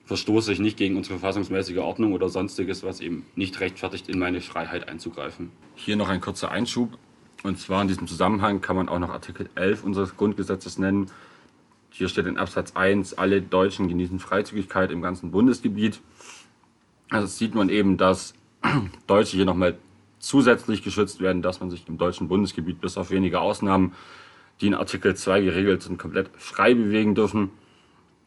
verstoße 0.05 0.53
ich 0.53 0.61
nicht 0.61 0.77
gegen 0.77 0.97
unsere 0.97 1.19
verfassungsmäßige 1.19 1.79
Ordnung 1.79 2.13
oder 2.13 2.29
sonstiges, 2.29 2.85
was 2.85 3.01
eben 3.01 3.27
nicht 3.35 3.59
rechtfertigt, 3.59 4.09
in 4.09 4.21
meine 4.21 4.41
Freiheit 4.41 4.89
einzugreifen. 4.89 5.51
Hier 5.75 5.97
noch 5.97 6.09
ein 6.09 6.21
kurzer 6.21 6.53
Einschub. 6.53 6.97
Und 7.43 7.59
zwar 7.59 7.83
in 7.83 7.89
diesem 7.89 8.07
Zusammenhang 8.07 8.61
kann 8.61 8.77
man 8.77 8.89
auch 8.89 8.99
noch 8.99 9.11
Artikel 9.11 9.49
11 9.55 9.85
unseres 9.85 10.17
Grundgesetzes 10.17 10.79
nennen. 10.79 11.11
Hier 11.91 12.09
steht 12.09 12.27
in 12.27 12.39
Absatz 12.39 12.73
1, 12.75 13.15
alle 13.15 13.43
Deutschen 13.43 13.89
genießen 13.89 14.19
Freizügigkeit 14.19 14.91
im 14.91 15.03
ganzen 15.03 15.31
Bundesgebiet. 15.31 16.01
Also 17.11 17.27
sieht 17.27 17.55
man 17.55 17.69
eben, 17.69 17.97
dass 17.99 18.35
Deutsche 19.07 19.37
hier 19.37 19.45
nochmal 19.45 19.77
zusätzlich 20.19 20.83
geschützt 20.83 21.21
werden, 21.21 21.43
dass 21.43 21.61
man 21.61 21.69
sich 21.69 21.87
im 21.89 21.99
deutschen 21.99 22.29
Bundesgebiet 22.29 22.81
bis 22.81 22.97
auf 22.97 23.11
wenige 23.11 23.41
Ausnahmen, 23.41 23.93
die 24.61 24.69
in 24.69 24.75
Artikel 24.75 25.15
2 25.17 25.43
geregelt 25.43 25.83
sind, 25.83 25.99
komplett 25.99 26.31
frei 26.37 26.75
bewegen 26.75 27.15
dürfen. 27.15 27.51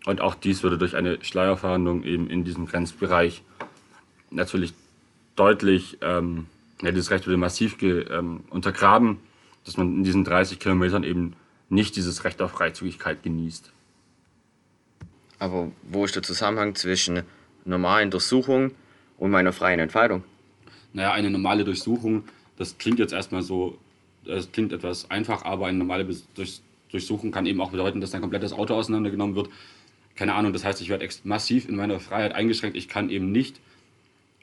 Und 0.06 0.22
auch 0.22 0.36
dies 0.36 0.62
würde 0.62 0.78
durch 0.78 0.96
eine 0.96 1.24
Schleierverhandlung 1.24 2.04
eben 2.04 2.30
in 2.30 2.44
diesem 2.44 2.68
Grenzbereich 2.68 3.42
natürlich 4.30 4.74
deutlich, 5.36 5.98
ähm, 6.02 6.48
ja, 6.86 6.92
dieses 6.92 7.12
Recht 7.12 7.26
wurde 7.26 7.38
massiv 7.38 7.78
ge, 7.78 8.06
ähm, 8.12 8.44
untergraben, 8.50 9.18
dass 9.66 9.78
man 9.78 9.96
in 9.96 10.04
diesen 10.04 10.24
30 10.24 10.60
Kilometern 10.60 11.04
eben 11.04 11.34
nicht 11.70 11.96
dieses 11.96 12.24
Recht 12.24 12.42
auf 12.42 12.52
Freizügigkeit 12.52 13.24
genießt. 13.24 13.72
Aber 15.40 15.72
wo 15.84 16.06
ist 16.06 16.16
der 16.16 16.24
Zusammenhang 16.24 16.76
zwischen 16.76 17.24
normalen 17.66 18.12
Durchsuchungen 18.12 18.72
und 19.18 19.32
meiner 19.32 19.52
freien 19.52 19.80
Entfaltung? 19.80 20.24
Naja, 20.94 21.12
eine 21.12 21.30
normale 21.30 21.66
Durchsuchung, 21.66 22.24
das 22.58 22.78
klingt 22.78 23.00
jetzt 23.00 23.14
erstmal 23.14 23.42
so, 23.42 23.78
das 24.24 24.52
klingt 24.52 24.72
etwas 24.72 25.10
einfach, 25.12 25.44
aber 25.44 25.68
eine 25.68 25.80
normale 25.80 26.08
Durchsuchung 26.92 27.32
kann 27.32 27.46
eben 27.46 27.60
auch 27.62 27.72
bedeuten, 27.72 28.00
dass 28.00 28.12
dein 28.12 28.22
komplettes 28.22 28.54
Auto 28.54 28.76
auseinandergenommen 28.76 29.36
wird. 29.36 29.50
Keine 30.16 30.36
Ahnung, 30.36 30.54
das 30.54 30.64
heißt, 30.64 30.80
ich 30.82 30.90
werde 30.90 31.08
massiv 31.24 31.68
in 31.68 31.76
meiner 31.76 32.00
Freiheit 32.00 32.34
eingeschränkt. 32.34 32.78
Ich 32.78 32.88
kann 32.88 33.10
eben 33.10 33.32
nicht 33.32 33.60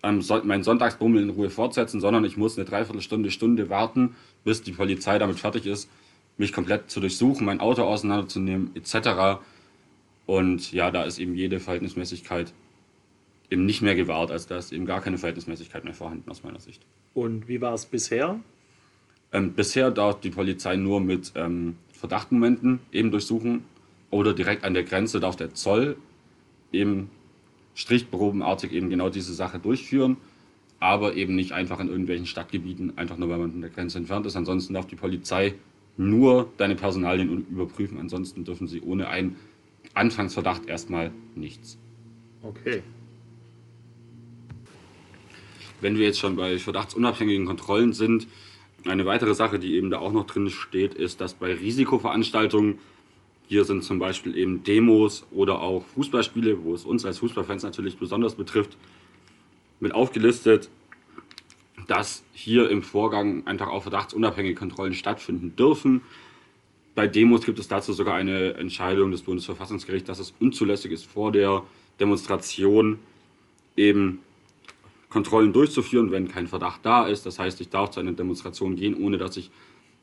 ähm, 0.03 0.23
so, 0.23 0.43
meinen 0.43 0.65
Sonntagsbummel 0.65 1.23
in 1.23 1.31
Ruhe 1.31 1.51
fortsetzen, 1.51 2.01
sondern 2.01 2.25
ich 2.25 2.37
muss 2.37 2.57
eine 2.57 2.65
Dreiviertelstunde, 2.65 3.31
Stunde 3.31 3.71
warten, 3.71 4.17
bis 4.45 4.63
die 4.63 4.73
Polizei 4.73 5.19
damit 5.19 5.39
fertig 5.39 5.67
ist, 5.67 5.89
mich 6.39 6.53
komplett 6.53 6.91
zu 6.91 7.01
durchsuchen, 7.01 7.47
mein 7.47 7.61
Auto 7.61 7.83
auseinanderzunehmen, 7.83 8.71
etc. 8.75 9.41
Und 10.27 10.73
ja, 10.73 10.91
da 10.91 11.05
ist 11.05 11.19
eben 11.19 11.35
jede 11.35 11.61
Verhältnismäßigkeit 11.61 12.53
eben 13.51 13.67
nicht 13.67 13.83
mehr 13.83 13.95
gewahrt. 13.95 14.31
Also 14.31 14.49
da 14.49 14.57
ist 14.57 14.73
eben 14.73 14.87
gar 14.87 15.01
keine 15.01 15.19
Verhältnismäßigkeit 15.19 15.85
mehr 15.85 15.95
vorhanden 15.95 16.31
aus 16.31 16.43
meiner 16.43 16.61
Sicht. 16.61 16.83
Und 17.15 17.49
wie 17.49 17.61
war 17.61 17.75
es 17.75 17.87
bisher? 17.87 18.41
Ähm, 19.33 19.53
bisher 19.53 19.91
darf 19.91 20.21
die 20.21 20.31
Polizei 20.31 20.77
nur 20.77 21.01
mit 21.01 21.33
ähm, 21.37 21.77
Verdachtmomenten 21.93 22.81
eben 22.93 23.11
durchsuchen 23.11 23.65
oder 24.11 24.35
direkt 24.35 24.65
an 24.65 24.75
der 24.75 24.85
Grenze 24.85 25.21
darf 25.21 25.37
der 25.37 25.55
Zoll 25.55 25.97
eben 26.73 27.11
strichprobenartig 27.75 28.73
eben 28.73 28.91
genau 28.91 29.09
diese 29.09 29.35
Sache 29.35 29.59
durchführen, 29.59 30.17
aber 30.81 31.15
eben 31.15 31.35
nicht 31.35 31.53
einfach 31.53 31.81
in 31.81 31.89
irgendwelchen 31.89 32.27
Stadtgebieten, 32.27 32.99
einfach 32.99 33.17
nur 33.17 33.29
weil 33.29 33.39
man 33.39 33.53
von 33.53 33.61
der 33.61 33.71
Grenze 33.71 33.99
entfernt 33.99 34.27
ist. 34.27 34.37
Ansonsten 34.37 34.75
darf 34.75 34.87
die 34.87 34.97
Polizei 34.97 35.55
nur 35.97 36.51
deine 36.57 36.75
Personalien 36.75 37.47
überprüfen, 37.51 37.99
ansonsten 37.99 38.45
dürfen 38.45 38.67
sie 38.67 38.81
ohne 38.81 39.09
einen 39.09 39.37
Anfangsverdacht 39.95 40.67
erstmal 40.67 41.11
nichts. 41.35 41.79
Okay. 42.43 42.83
Wenn 45.81 45.99
wir 45.99 46.07
jetzt 46.07 46.19
schon 46.19 46.37
bei 46.37 46.59
verdachtsunabhängigen 46.59 47.47
Kontrollen 47.47 47.93
sind, 47.93 48.27
eine 48.85 49.07
weitere 49.07 49.35
Sache, 49.35 49.59
die 49.59 49.75
eben 49.75 49.91
da 49.91 49.99
auch 49.99 50.13
noch 50.13 50.27
drin 50.27 50.51
steht, 50.51 50.95
ist, 50.95 51.21
dass 51.21 51.35
bei 51.35 51.53
Risikoveranstaltungen, 51.55 52.79
hier 53.49 53.65
sind 53.65 53.85
zum 53.85 53.99
Beispiel 53.99 54.37
eben 54.37 54.63
Demos 54.63 55.27
oder 55.31 55.61
auch 55.61 55.85
Fußballspiele, 55.95 56.65
wo 56.65 56.75
es 56.75 56.85
uns 56.85 57.05
als 57.05 57.19
Fußballfans 57.19 57.63
natürlich 57.63 57.99
besonders 57.99 58.35
betrifft, 58.35 58.77
mit 59.81 59.95
aufgelistet, 59.95 60.71
dass 61.87 62.23
hier 62.33 62.71
im 62.71 62.83
Vorgang 62.83 63.47
einfach 63.47 63.69
auch 63.69 63.83
verdachtsunabhängige 63.83 64.55
Kontrollen 64.55 64.95
stattfinden 64.95 65.55
dürfen. 65.57 66.03
Bei 66.95 67.07
Demos 67.07 67.45
gibt 67.45 67.59
es 67.59 67.69
dazu 67.69 67.93
sogar 67.93 68.15
eine 68.15 68.55
Entscheidung 68.55 69.11
des 69.11 69.23
Bundesverfassungsgerichts, 69.23 70.07
dass 70.07 70.19
es 70.19 70.35
unzulässig 70.41 70.93
ist, 70.93 71.07
vor 71.07 71.33
der 71.33 71.63
Demonstration 71.99 72.99
eben 73.77 74.21
Kontrollen 75.09 75.53
durchzuführen, 75.53 76.11
wenn 76.11 76.29
kein 76.29 76.47
Verdacht 76.47 76.81
da 76.85 77.07
ist. 77.07 77.27
Das 77.27 77.39
heißt, 77.39 77.61
ich 77.61 77.69
darf 77.69 77.91
zu 77.91 78.01
einer 78.01 78.13
Demonstration 78.13 78.77
gehen, 78.77 78.95
ohne 78.95 79.19
dass 79.19 79.37
ich 79.37 79.51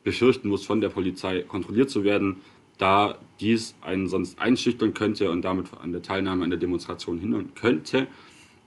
befürchten 0.03 0.49
muss, 0.49 0.65
von 0.65 0.81
der 0.81 0.89
Polizei 0.89 1.41
kontrolliert 1.41 1.89
zu 1.89 2.03
werden, 2.03 2.37
da 2.79 3.17
dies 3.39 3.75
einen 3.81 4.07
sonst 4.07 4.39
einschüchtern 4.39 4.95
könnte 4.95 5.29
und 5.29 5.43
damit 5.43 5.67
an 5.79 5.91
der 5.91 6.01
Teilnahme 6.01 6.43
an 6.43 6.49
der 6.49 6.57
Demonstration 6.57 7.19
hindern 7.19 7.51
könnte, 7.53 8.07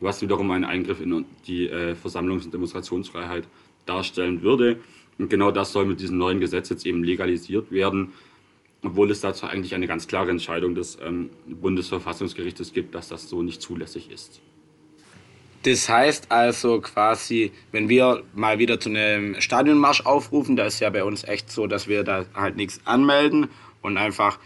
was 0.01 0.23
wiederum 0.23 0.51
einen 0.53 0.65
Eingriff 0.65 1.01
in 1.01 1.25
die 1.47 1.69
äh, 1.69 1.95
Versammlungs- 1.95 2.45
und 2.45 2.55
Demonstrationsfreiheit 2.55 3.49
darstellen 3.87 4.43
würde. 4.43 4.79
Und 5.19 5.31
genau 5.31 5.51
das 5.51 5.73
soll 5.73 5.87
mit 5.87 6.01
diesem 6.01 6.19
neuen 6.19 6.41
Gesetz 6.41 6.69
jetzt 6.69 6.87
eben 6.87 7.03
legalisiert 7.03 7.73
werden, 7.73 8.13
obwohl 8.83 9.11
es 9.11 9.21
dazu 9.21 9.47
eigentlich 9.47 9.75
eine 9.75 9.87
ganz 9.87 10.07
klare 10.07 10.31
Entscheidung 10.31 10.75
des 10.75 10.99
ähm, 11.03 11.31
Bundesverfassungsgerichtes 11.47 12.73
gibt, 12.73 12.95
dass 12.95 13.09
das 13.09 13.29
so 13.29 13.43
nicht 13.43 13.63
zulässig 13.63 14.11
ist. 14.11 14.41
Das 15.63 15.89
heißt 15.89 16.33
also 16.33 16.81
quasi, 16.81 17.53
wenn 17.71 17.89
wir 17.89 18.25
mal 18.35 18.59
wieder 18.59 18.81
zu 18.81 18.89
einem 18.89 19.41
Stadionmarsch 19.41 20.05
aufrufen, 20.05 20.57
da 20.57 20.67
ist 20.67 20.81
ja 20.81 20.91
bei 20.91 21.05
uns 21.05 21.23
echt 21.23 21.53
so, 21.53 21.69
dass 21.69 21.87
wir 21.87 22.03
da 22.03 22.27
halt 22.35 22.57
nichts 22.57 22.81
anmelden 22.85 23.49
und 23.83 23.97
einfach 23.97 24.39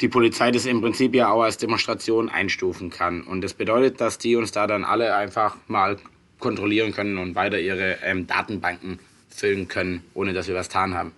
die 0.00 0.08
Polizei 0.08 0.50
das 0.50 0.66
im 0.66 0.80
Prinzip 0.80 1.14
ja 1.14 1.30
auch 1.30 1.42
als 1.42 1.56
Demonstration 1.56 2.28
einstufen 2.28 2.90
kann. 2.90 3.22
Und 3.22 3.42
das 3.42 3.54
bedeutet, 3.54 4.00
dass 4.00 4.18
die 4.18 4.36
uns 4.36 4.52
da 4.52 4.66
dann 4.66 4.84
alle 4.84 5.14
einfach 5.14 5.56
mal 5.68 5.96
kontrollieren 6.38 6.92
können 6.92 7.18
und 7.18 7.34
weiter 7.34 7.58
ihre 7.58 7.98
ähm, 8.02 8.26
Datenbanken 8.26 8.98
füllen 9.28 9.68
können, 9.68 10.02
ohne 10.14 10.32
dass 10.32 10.48
wir 10.48 10.54
was 10.54 10.68
getan 10.68 10.94
haben. 10.94 11.12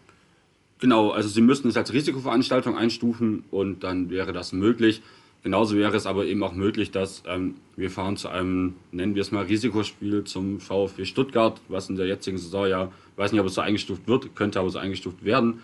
Genau, 0.79 1.11
also 1.11 1.29
Sie 1.29 1.41
müssten 1.41 1.69
es 1.69 1.77
als 1.77 1.93
Risikoveranstaltung 1.93 2.77
einstufen 2.77 3.45
und 3.51 3.83
dann 3.83 4.11
wäre 4.11 4.33
das 4.33 4.53
möglich. 4.53 5.03
Genauso 5.43 5.77
wäre 5.77 5.97
es 5.97 6.07
aber 6.07 6.27
eben 6.27 6.43
auch 6.43 6.53
möglich, 6.53 6.91
dass 6.91 7.23
ähm, 7.27 7.55
wir 7.77 7.91
fahren 7.91 8.17
zu 8.17 8.29
einem, 8.29 8.75
nennen 8.93 9.15
wir 9.15 9.23
es 9.23 9.31
mal, 9.31 9.45
Risikospiel 9.45 10.25
zum 10.25 10.61
VfB 10.61 11.05
Stuttgart, 11.05 11.61
was 11.69 11.89
in 11.89 11.97
der 11.97 12.07
jetzigen 12.07 12.37
Saison 12.37 12.67
ja, 12.67 12.93
weiß 13.17 13.33
nicht, 13.33 13.41
ob 13.41 13.47
es 13.47 13.55
so 13.55 13.61
eingestuft 13.61 14.07
wird, 14.07 14.35
könnte 14.35 14.61
aber 14.61 14.71
so 14.71 14.79
eingestuft 14.79 15.25
werden. 15.25 15.63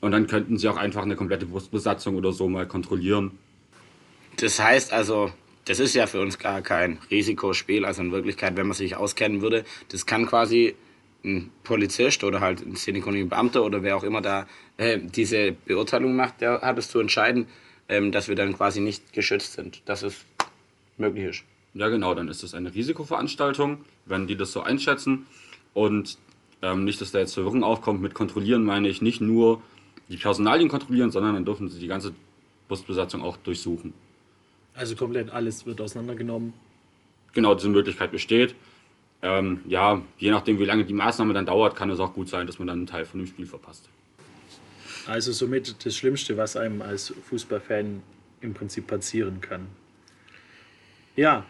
Und 0.00 0.12
dann 0.12 0.26
könnten 0.26 0.58
Sie 0.58 0.68
auch 0.68 0.76
einfach 0.76 1.02
eine 1.02 1.16
komplette 1.16 1.46
Busbesatzung 1.46 2.16
oder 2.16 2.32
so 2.32 2.48
mal 2.48 2.66
kontrollieren. 2.66 3.32
Das 4.38 4.60
heißt 4.60 4.92
also, 4.92 5.32
das 5.64 5.80
ist 5.80 5.94
ja 5.94 6.06
für 6.06 6.20
uns 6.20 6.38
gar 6.38 6.62
kein 6.62 6.98
Risikospiel. 7.10 7.84
Also 7.84 8.02
in 8.02 8.12
Wirklichkeit, 8.12 8.56
wenn 8.56 8.66
man 8.66 8.76
sich 8.76 8.96
auskennen 8.96 9.40
würde, 9.42 9.64
das 9.88 10.06
kann 10.06 10.26
quasi 10.26 10.74
ein 11.24 11.50
Polizist 11.64 12.22
oder 12.24 12.40
halt 12.40 12.64
ein 12.64 12.76
szenekundiger 12.76 13.26
Beamter 13.26 13.64
oder 13.64 13.82
wer 13.82 13.96
auch 13.96 14.04
immer 14.04 14.20
da 14.20 14.46
äh, 14.76 14.98
diese 14.98 15.52
Beurteilung 15.52 16.14
macht, 16.14 16.40
der 16.40 16.60
hat 16.60 16.78
es 16.78 16.88
zu 16.88 17.00
entscheiden, 17.00 17.46
ähm, 17.88 18.12
dass 18.12 18.28
wir 18.28 18.36
dann 18.36 18.54
quasi 18.54 18.80
nicht 18.80 19.12
geschützt 19.12 19.54
sind, 19.54 19.82
dass 19.86 20.02
es 20.02 20.24
möglich 20.98 21.24
ist. 21.24 21.44
Ja, 21.74 21.88
genau, 21.88 22.14
dann 22.14 22.28
ist 22.28 22.42
es 22.42 22.54
eine 22.54 22.74
Risikoveranstaltung, 22.74 23.84
wenn 24.06 24.26
die 24.26 24.36
das 24.36 24.52
so 24.52 24.62
einschätzen. 24.62 25.26
Und 25.74 26.16
ähm, 26.62 26.84
nicht, 26.84 27.00
dass 27.00 27.12
da 27.12 27.18
jetzt 27.18 27.34
Verwirrung 27.34 27.64
aufkommt. 27.64 28.00
Mit 28.00 28.14
kontrollieren 28.14 28.64
meine 28.64 28.88
ich 28.88 29.02
nicht 29.02 29.20
nur 29.20 29.62
die 30.08 30.16
Personalien 30.16 30.68
kontrollieren, 30.68 31.10
sondern 31.10 31.34
dann 31.34 31.44
dürfen 31.44 31.68
sie 31.68 31.80
die 31.80 31.86
ganze 31.86 32.12
Busbesatzung 32.68 33.22
auch 33.22 33.36
durchsuchen. 33.36 33.92
Also 34.74 34.94
komplett 34.94 35.30
alles 35.30 35.66
wird 35.66 35.80
auseinandergenommen. 35.80 36.52
Genau, 37.32 37.54
diese 37.54 37.68
Möglichkeit 37.68 38.10
besteht. 38.10 38.54
Ähm, 39.22 39.60
ja, 39.66 40.02
je 40.18 40.30
nachdem, 40.30 40.58
wie 40.58 40.64
lange 40.64 40.84
die 40.84 40.92
Maßnahme 40.92 41.32
dann 41.32 41.46
dauert, 41.46 41.74
kann 41.74 41.90
es 41.90 41.98
auch 41.98 42.12
gut 42.12 42.28
sein, 42.28 42.46
dass 42.46 42.58
man 42.58 42.68
dann 42.68 42.78
einen 42.78 42.86
Teil 42.86 43.04
von 43.04 43.18
dem 43.20 43.26
Spiel 43.26 43.46
verpasst. 43.46 43.88
Also 45.06 45.32
somit 45.32 45.84
das 45.84 45.96
Schlimmste, 45.96 46.36
was 46.36 46.56
einem 46.56 46.82
als 46.82 47.14
Fußballfan 47.28 48.02
im 48.40 48.54
Prinzip 48.54 48.86
passieren 48.86 49.40
kann. 49.40 49.66
Ja, 51.14 51.46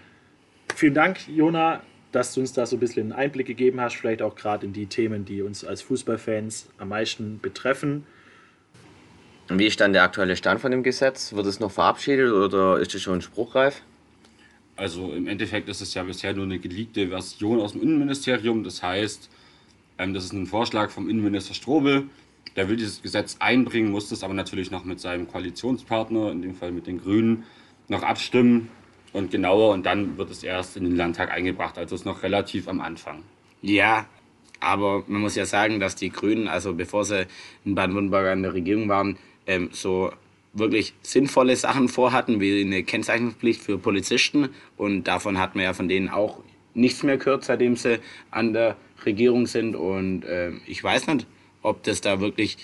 vielen 0.74 0.94
Dank, 0.94 1.26
Jona, 1.28 1.82
dass 2.12 2.34
du 2.34 2.40
uns 2.40 2.52
da 2.52 2.66
so 2.66 2.76
ein 2.76 2.80
bisschen 2.80 3.12
einen 3.12 3.12
Einblick 3.12 3.46
gegeben 3.46 3.80
hast, 3.80 3.96
vielleicht 3.96 4.22
auch 4.22 4.36
gerade 4.36 4.66
in 4.66 4.72
die 4.72 4.86
Themen, 4.86 5.24
die 5.24 5.42
uns 5.42 5.64
als 5.64 5.82
Fußballfans 5.82 6.68
am 6.78 6.90
meisten 6.90 7.40
betreffen. 7.40 8.06
Wie 9.48 9.66
ist 9.66 9.80
dann 9.80 9.92
der 9.92 10.02
aktuelle 10.02 10.36
Stand 10.36 10.60
von 10.60 10.72
dem 10.72 10.82
Gesetz? 10.82 11.32
Wird 11.32 11.46
es 11.46 11.60
noch 11.60 11.70
verabschiedet 11.70 12.32
oder 12.32 12.78
ist 12.78 12.94
es 12.94 13.02
schon 13.02 13.22
spruchreif? 13.22 13.82
Also 14.74 15.12
im 15.12 15.28
Endeffekt 15.28 15.68
ist 15.68 15.80
es 15.80 15.94
ja 15.94 16.02
bisher 16.02 16.34
nur 16.34 16.44
eine 16.44 16.58
geleakte 16.58 17.08
Version 17.08 17.60
aus 17.60 17.72
dem 17.72 17.82
Innenministerium. 17.82 18.64
Das 18.64 18.82
heißt, 18.82 19.30
ähm, 19.98 20.14
das 20.14 20.24
ist 20.24 20.32
ein 20.32 20.46
Vorschlag 20.46 20.90
vom 20.90 21.08
Innenminister 21.08 21.54
Strobel. 21.54 22.04
Der 22.56 22.68
will 22.68 22.76
dieses 22.76 23.02
Gesetz 23.02 23.36
einbringen, 23.38 23.90
muss 23.90 24.08
das 24.08 24.24
aber 24.24 24.34
natürlich 24.34 24.70
noch 24.70 24.84
mit 24.84 24.98
seinem 24.98 25.28
Koalitionspartner, 25.28 26.32
in 26.32 26.42
dem 26.42 26.54
Fall 26.54 26.72
mit 26.72 26.86
den 26.86 27.00
Grünen, 27.00 27.44
noch 27.88 28.02
abstimmen 28.02 28.68
und 29.12 29.30
genauer. 29.30 29.72
Und 29.72 29.86
dann 29.86 30.18
wird 30.18 30.30
es 30.30 30.42
erst 30.42 30.76
in 30.76 30.84
den 30.84 30.96
Landtag 30.96 31.30
eingebracht. 31.30 31.78
Also 31.78 31.94
ist 31.94 32.04
noch 32.04 32.22
relativ 32.22 32.66
am 32.66 32.80
Anfang. 32.80 33.22
Ja, 33.62 34.06
aber 34.60 35.04
man 35.06 35.20
muss 35.20 35.36
ja 35.36 35.46
sagen, 35.46 35.80
dass 35.80 35.94
die 35.96 36.10
Grünen, 36.10 36.48
also 36.48 36.74
bevor 36.74 37.04
sie 37.04 37.26
in 37.64 37.74
Baden-Württemberg 37.74 38.26
an 38.32 38.42
der 38.42 38.54
Regierung 38.54 38.88
waren, 38.88 39.16
ähm, 39.46 39.70
so 39.72 40.12
wirklich 40.52 40.94
sinnvolle 41.02 41.56
Sachen 41.56 41.88
vorhatten, 41.88 42.40
wie 42.40 42.62
eine 42.62 42.82
Kennzeichnungspflicht 42.82 43.60
für 43.60 43.78
Polizisten. 43.78 44.48
Und 44.76 45.04
davon 45.04 45.38
hat 45.38 45.54
man 45.54 45.64
ja 45.64 45.74
von 45.74 45.88
denen 45.88 46.08
auch 46.08 46.40
nichts 46.74 47.02
mehr 47.02 47.18
gehört, 47.18 47.44
seitdem 47.44 47.76
sie 47.76 47.98
an 48.30 48.52
der 48.52 48.76
Regierung 49.04 49.46
sind. 49.46 49.76
Und 49.76 50.24
ähm, 50.28 50.60
ich 50.66 50.82
weiß 50.82 51.06
nicht, 51.08 51.26
ob 51.62 51.82
das 51.82 52.00
da 52.00 52.20
wirklich 52.20 52.58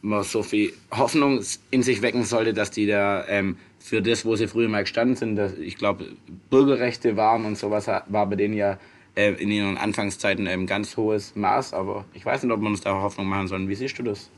mal 0.00 0.22
so 0.22 0.42
viel 0.42 0.72
Hoffnung 0.90 1.40
in 1.70 1.82
sich 1.82 2.02
wecken 2.02 2.24
sollte, 2.24 2.52
dass 2.52 2.70
die 2.70 2.86
da 2.86 3.26
ähm, 3.26 3.56
für 3.78 4.02
das, 4.02 4.24
wo 4.24 4.36
sie 4.36 4.48
früher 4.48 4.68
mal 4.68 4.82
gestanden 4.82 5.16
sind, 5.16 5.36
dass, 5.36 5.56
ich 5.58 5.76
glaube, 5.76 6.06
Bürgerrechte 6.50 7.16
waren 7.16 7.44
und 7.46 7.56
sowas 7.56 7.86
war 7.86 8.26
bei 8.26 8.36
denen 8.36 8.54
ja 8.54 8.78
äh, 9.14 9.32
in 9.32 9.50
ihren 9.50 9.76
Anfangszeiten 9.76 10.46
ein 10.46 10.66
ganz 10.66 10.96
hohes 10.96 11.34
Maß. 11.36 11.72
Aber 11.72 12.04
ich 12.12 12.24
weiß 12.24 12.42
nicht, 12.42 12.52
ob 12.52 12.60
man 12.60 12.72
uns 12.72 12.82
da 12.82 13.00
Hoffnung 13.00 13.26
machen 13.26 13.48
soll. 13.48 13.66
Wie 13.68 13.74
siehst 13.74 13.98
du 13.98 14.02
das? 14.02 14.30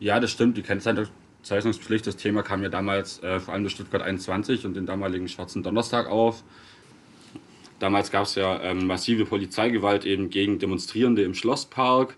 Ja, 0.00 0.18
das 0.18 0.32
stimmt. 0.32 0.56
Die 0.56 0.62
Kennzeichnungspflicht, 0.62 2.06
das 2.06 2.16
Thema 2.16 2.42
kam 2.42 2.62
ja 2.62 2.70
damals 2.70 3.22
äh, 3.22 3.38
vor 3.38 3.52
allem 3.52 3.64
durch 3.64 3.74
Stuttgart 3.74 4.02
21 4.02 4.64
und 4.64 4.74
den 4.74 4.86
damaligen 4.86 5.28
Schwarzen 5.28 5.62
Donnerstag 5.62 6.08
auf. 6.08 6.42
Damals 7.78 8.10
gab 8.10 8.24
es 8.24 8.34
ja 8.34 8.62
ähm, 8.62 8.86
massive 8.86 9.26
Polizeigewalt 9.26 10.06
eben 10.06 10.30
gegen 10.30 10.58
Demonstrierende 10.58 11.22
im 11.22 11.34
Schlosspark. 11.34 12.16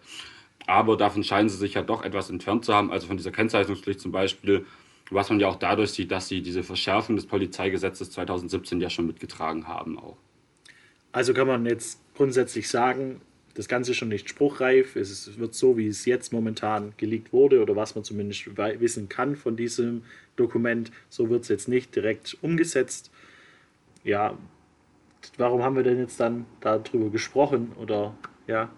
Aber 0.68 0.96
davon 0.96 1.24
scheinen 1.24 1.48
sie 1.48 1.56
sich 1.56 1.74
ja 1.74 1.82
doch 1.82 2.04
etwas 2.04 2.30
entfernt 2.30 2.64
zu 2.64 2.72
haben, 2.72 2.92
also 2.92 3.08
von 3.08 3.16
dieser 3.16 3.32
Kennzeichnungspflicht 3.32 4.00
zum 4.00 4.12
Beispiel, 4.12 4.64
was 5.10 5.28
man 5.28 5.40
ja 5.40 5.48
auch 5.48 5.56
dadurch 5.56 5.90
sieht, 5.90 6.12
dass 6.12 6.28
sie 6.28 6.40
diese 6.40 6.62
Verschärfung 6.62 7.16
des 7.16 7.26
Polizeigesetzes 7.26 8.12
2017 8.12 8.80
ja 8.80 8.88
schon 8.88 9.08
mitgetragen 9.08 9.66
haben 9.66 9.98
auch. 9.98 10.16
Also 11.10 11.34
kann 11.34 11.48
man 11.48 11.66
jetzt 11.66 12.00
grundsätzlich 12.14 12.68
sagen, 12.68 13.20
das 13.54 13.68
Ganze 13.68 13.90
ist 13.90 13.98
schon 13.98 14.08
nicht 14.08 14.28
spruchreif. 14.28 14.96
Es 14.96 15.38
wird 15.38 15.54
so, 15.54 15.76
wie 15.76 15.86
es 15.86 16.04
jetzt 16.06 16.32
momentan 16.32 16.94
geleakt 16.96 17.32
wurde 17.32 17.60
oder 17.60 17.76
was 17.76 17.94
man 17.94 18.04
zumindest 18.04 18.46
wissen 18.56 19.08
kann 19.08 19.36
von 19.36 19.56
diesem 19.56 20.02
Dokument, 20.36 20.90
so 21.08 21.28
wird 21.28 21.42
es 21.42 21.48
jetzt 21.48 21.68
nicht 21.68 21.94
direkt 21.94 22.38
umgesetzt. 22.40 23.10
Ja, 24.04 24.38
warum 25.36 25.62
haben 25.62 25.76
wir 25.76 25.82
denn 25.82 25.98
jetzt 25.98 26.18
dann 26.18 26.46
darüber 26.60 27.10
gesprochen 27.10 27.72
oder 27.78 28.16
ja? 28.46 28.70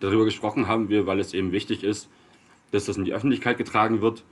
Darüber 0.00 0.24
gesprochen 0.24 0.66
haben 0.66 0.88
wir, 0.88 1.06
weil 1.06 1.20
es 1.20 1.32
eben 1.32 1.52
wichtig 1.52 1.84
ist, 1.84 2.08
dass 2.72 2.86
das 2.86 2.96
in 2.96 3.04
die 3.04 3.14
Öffentlichkeit 3.14 3.56
getragen 3.56 4.02
wird. 4.02 4.24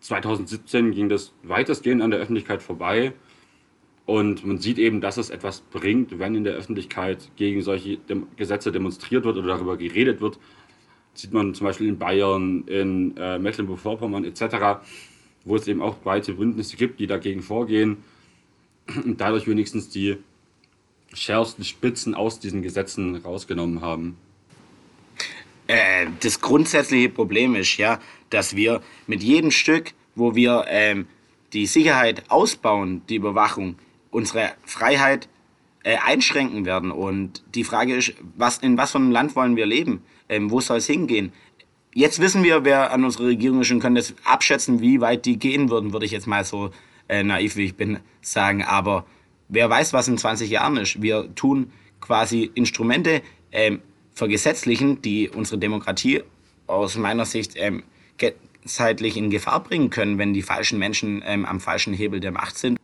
2017 0.00 0.92
ging 0.92 1.08
das 1.08 1.32
weitestgehend 1.42 2.02
an 2.02 2.10
der 2.10 2.20
Öffentlichkeit 2.20 2.62
vorbei. 2.62 3.12
Und 4.04 4.44
man 4.44 4.58
sieht 4.58 4.78
eben, 4.78 5.00
dass 5.00 5.16
es 5.16 5.30
etwas 5.30 5.60
bringt, 5.60 6.18
wenn 6.18 6.34
in 6.34 6.44
der 6.44 6.54
Öffentlichkeit 6.54 7.30
gegen 7.36 7.62
solche 7.62 7.98
Dem 7.98 8.26
Gesetze 8.36 8.72
demonstriert 8.72 9.24
wird 9.24 9.36
oder 9.36 9.48
darüber 9.48 9.76
geredet 9.76 10.20
wird. 10.20 10.38
Das 11.12 11.22
sieht 11.22 11.32
man 11.32 11.54
zum 11.54 11.66
Beispiel 11.66 11.88
in 11.88 11.98
Bayern, 11.98 12.64
in 12.66 13.16
äh, 13.16 13.38
Mecklenburg-Vorpommern 13.38 14.24
etc., 14.24 14.84
wo 15.44 15.56
es 15.56 15.68
eben 15.68 15.82
auch 15.82 15.98
breite 15.98 16.34
Bündnisse 16.34 16.76
gibt, 16.76 17.00
die 17.00 17.06
dagegen 17.06 17.42
vorgehen 17.42 17.98
und 19.04 19.20
dadurch 19.20 19.46
wenigstens 19.46 19.88
die 19.88 20.16
schärfsten 21.12 21.64
Spitzen 21.64 22.14
aus 22.14 22.40
diesen 22.40 22.62
Gesetzen 22.62 23.16
rausgenommen 23.16 23.82
haben. 23.82 24.16
Äh, 25.66 26.06
das 26.20 26.40
grundsätzliche 26.40 27.08
Problem 27.08 27.54
ist 27.54 27.76
ja, 27.76 28.00
dass 28.30 28.56
wir 28.56 28.82
mit 29.06 29.22
jedem 29.22 29.50
Stück, 29.50 29.92
wo 30.14 30.34
wir 30.34 30.64
ähm, 30.68 31.06
die 31.52 31.66
Sicherheit 31.66 32.30
ausbauen, 32.30 33.02
die 33.08 33.16
Überwachung, 33.16 33.76
unsere 34.12 34.52
Freiheit 34.64 35.28
äh, 35.82 35.96
einschränken 35.96 36.64
werden. 36.64 36.92
Und 36.92 37.42
die 37.56 37.64
Frage 37.64 37.96
ist, 37.96 38.14
was, 38.36 38.58
in 38.58 38.78
was 38.78 38.92
für 38.92 38.98
einem 38.98 39.10
Land 39.10 39.34
wollen 39.34 39.56
wir 39.56 39.66
leben? 39.66 40.04
Ähm, 40.28 40.52
wo 40.52 40.60
soll 40.60 40.78
es 40.78 40.86
hingehen? 40.86 41.32
Jetzt 41.92 42.20
wissen 42.20 42.44
wir, 42.44 42.64
wer 42.64 42.92
an 42.92 43.04
unserer 43.04 43.26
Regierung 43.26 43.62
ist 43.62 43.72
und 43.72 43.80
können 43.80 43.96
das 43.96 44.14
abschätzen, 44.24 44.80
wie 44.80 45.00
weit 45.00 45.26
die 45.26 45.38
gehen 45.38 45.68
würden, 45.68 45.92
würde 45.92 46.06
ich 46.06 46.12
jetzt 46.12 46.28
mal 46.28 46.44
so 46.44 46.70
äh, 47.08 47.24
naiv 47.24 47.56
wie 47.56 47.64
ich 47.64 47.74
bin 47.74 47.98
sagen. 48.20 48.62
Aber 48.62 49.04
wer 49.48 49.68
weiß, 49.68 49.92
was 49.92 50.08
in 50.08 50.16
20 50.16 50.48
Jahren 50.48 50.76
ist. 50.76 51.02
Wir 51.02 51.34
tun 51.34 51.72
quasi 52.00 52.50
Instrumente 52.54 53.22
ähm, 53.50 53.80
vergesetzlichen, 54.14 55.02
die 55.02 55.28
unsere 55.28 55.58
Demokratie 55.58 56.22
aus 56.66 56.96
meiner 56.96 57.24
Sicht 57.24 57.52
ähm, 57.56 57.82
zeitlich 58.64 59.16
in 59.16 59.30
Gefahr 59.30 59.62
bringen 59.62 59.90
können, 59.90 60.18
wenn 60.18 60.32
die 60.32 60.42
falschen 60.42 60.78
Menschen 60.78 61.22
ähm, 61.26 61.44
am 61.44 61.60
falschen 61.60 61.94
Hebel 61.94 62.20
der 62.20 62.32
Macht 62.32 62.56
sind. 62.58 62.78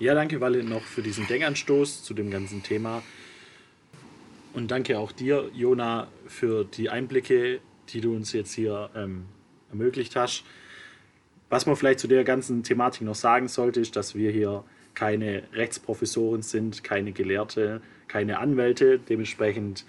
Ja, 0.00 0.14
danke 0.14 0.40
Walle 0.40 0.62
noch 0.62 0.82
für 0.82 1.02
diesen 1.02 1.26
Denkanstoß 1.26 2.04
zu 2.04 2.14
dem 2.14 2.30
ganzen 2.30 2.62
Thema. 2.62 3.02
Und 4.54 4.70
danke 4.70 4.96
auch 4.96 5.10
dir, 5.10 5.50
Jona, 5.52 6.06
für 6.28 6.64
die 6.64 6.88
Einblicke, 6.88 7.58
die 7.88 8.00
du 8.00 8.14
uns 8.14 8.32
jetzt 8.32 8.52
hier 8.52 8.90
ähm, 8.94 9.24
ermöglicht 9.70 10.14
hast. 10.14 10.44
Was 11.50 11.66
man 11.66 11.74
vielleicht 11.74 11.98
zu 11.98 12.06
der 12.06 12.22
ganzen 12.22 12.62
Thematik 12.62 13.02
noch 13.02 13.16
sagen 13.16 13.48
sollte, 13.48 13.80
ist, 13.80 13.96
dass 13.96 14.14
wir 14.14 14.30
hier 14.30 14.62
keine 14.94 15.42
Rechtsprofessoren 15.52 16.42
sind, 16.42 16.84
keine 16.84 17.10
Gelehrte, 17.10 17.80
keine 18.06 18.38
Anwälte. 18.38 19.00
Dementsprechend 19.00 19.84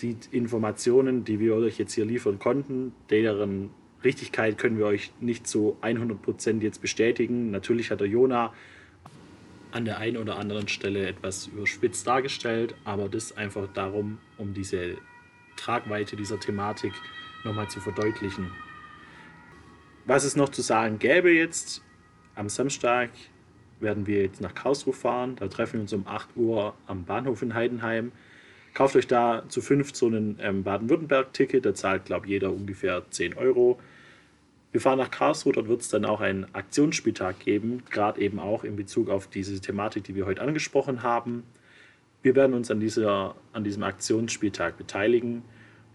die 0.00 0.16
Informationen, 0.30 1.24
die 1.24 1.40
wir 1.40 1.56
euch 1.56 1.78
jetzt 1.78 1.92
hier 1.92 2.06
liefern 2.06 2.38
konnten, 2.38 2.94
deren 3.10 3.68
Richtigkeit 4.02 4.56
können 4.56 4.78
wir 4.78 4.86
euch 4.86 5.12
nicht 5.20 5.46
zu 5.46 5.76
100% 5.82 6.62
jetzt 6.62 6.80
bestätigen. 6.80 7.50
Natürlich 7.50 7.90
hat 7.90 8.00
der 8.00 8.08
Jona 8.08 8.54
an 9.72 9.84
der 9.84 9.98
einen 9.98 10.16
oder 10.16 10.38
anderen 10.38 10.68
Stelle 10.68 11.06
etwas 11.06 11.48
überspitzt 11.48 12.06
dargestellt, 12.06 12.74
aber 12.84 13.08
das 13.08 13.36
einfach 13.36 13.66
darum, 13.74 14.18
um 14.38 14.54
diese 14.54 14.96
Tragweite 15.56 16.16
dieser 16.16 16.38
Thematik 16.38 16.92
nochmal 17.44 17.68
zu 17.68 17.80
verdeutlichen. 17.80 18.50
Was 20.04 20.24
es 20.24 20.36
noch 20.36 20.48
zu 20.48 20.62
sagen 20.62 20.98
gäbe 20.98 21.30
jetzt, 21.30 21.82
am 22.34 22.48
Samstag 22.48 23.10
werden 23.80 24.06
wir 24.06 24.22
jetzt 24.22 24.40
nach 24.40 24.54
Karlsruhe 24.54 24.94
fahren. 24.94 25.36
Da 25.36 25.48
treffen 25.48 25.74
wir 25.74 25.80
uns 25.82 25.92
um 25.92 26.06
8 26.06 26.36
Uhr 26.36 26.74
am 26.86 27.04
Bahnhof 27.04 27.42
in 27.42 27.54
Heidenheim. 27.54 28.12
Kauft 28.74 28.96
euch 28.96 29.06
da 29.06 29.44
zu 29.48 29.60
fünf 29.60 29.94
so 29.94 30.08
ein 30.08 30.38
ähm, 30.40 30.62
Baden-Württemberg-Ticket. 30.62 31.66
Da 31.66 31.74
zahlt, 31.74 32.06
glaube 32.06 32.26
ich, 32.26 32.30
jeder 32.30 32.52
ungefähr 32.52 33.02
10 33.10 33.34
Euro. 33.34 33.78
Wir 34.72 34.80
fahren 34.80 34.98
nach 34.98 35.10
Karlsruhe, 35.10 35.52
dort 35.52 35.68
wird 35.68 35.82
es 35.82 35.90
dann 35.90 36.06
auch 36.06 36.22
einen 36.22 36.46
Aktionsspieltag 36.54 37.40
geben, 37.40 37.82
gerade 37.90 38.20
eben 38.22 38.38
auch 38.38 38.64
in 38.64 38.74
Bezug 38.74 39.10
auf 39.10 39.26
diese 39.26 39.60
Thematik, 39.60 40.04
die 40.04 40.14
wir 40.14 40.24
heute 40.24 40.40
angesprochen 40.40 41.02
haben. 41.02 41.44
Wir 42.22 42.34
werden 42.34 42.54
uns 42.54 42.70
an, 42.70 42.80
dieser, 42.80 43.34
an 43.52 43.64
diesem 43.64 43.82
Aktionsspieltag 43.82 44.78
beteiligen 44.78 45.42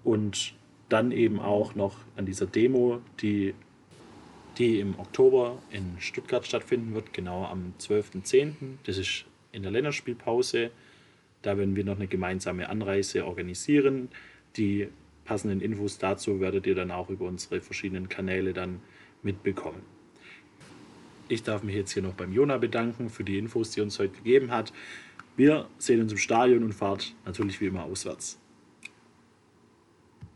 und 0.04 0.54
dann 0.90 1.12
eben 1.12 1.40
auch 1.40 1.74
noch 1.74 1.96
an 2.16 2.28
dieser 2.28 2.46
Demo, 2.46 3.02
die, 3.20 3.56
die 4.60 4.80
im 4.80 4.98
Oktober 5.00 5.58
in 5.72 5.96
Stuttgart 6.00 6.46
stattfinden 6.46 6.94
wird, 6.94 7.14
genau 7.14 7.46
am 7.46 7.74
12.10. 7.80 8.54
Das 8.86 8.98
ist 9.00 9.26
in 9.52 9.64
der 9.64 9.72
Länderspielpause. 9.72 10.70
Da 11.42 11.58
werden 11.58 11.76
wir 11.76 11.84
noch 11.84 11.96
eine 11.96 12.08
gemeinsame 12.08 12.70
Anreise 12.70 13.26
organisieren. 13.26 14.10
Die 14.56 14.88
passenden 15.28 15.62
Infos 15.62 15.98
dazu 15.98 16.40
werdet 16.40 16.66
ihr 16.66 16.74
dann 16.74 16.90
auch 16.90 17.10
über 17.10 17.26
unsere 17.26 17.62
verschiedenen 17.62 18.08
Kanäle 18.10 18.54
dann 18.54 18.80
mitbekommen. 19.22 19.82
Ich 21.28 21.44
darf 21.44 21.64
mich 21.64 21.76
jetzt 21.76 21.92
hier 21.92 22.02
noch 22.02 22.14
beim 22.14 22.32
Jona 22.32 22.58
bedanken 22.58 23.10
für 23.10 23.26
die 23.26 23.38
Infos, 23.38 23.72
die 23.72 23.82
er 23.82 23.84
uns 23.84 24.00
heute 24.00 24.16
gegeben 24.16 24.52
hat. 24.52 24.72
Wir 25.36 25.68
sehen 25.78 26.02
uns 26.02 26.14
im 26.14 26.18
Stadion 26.18 26.64
und 26.64 26.74
fahrt 26.74 27.14
natürlich 27.26 27.60
wie 27.60 27.66
immer 27.66 27.84
auswärts. 27.84 28.40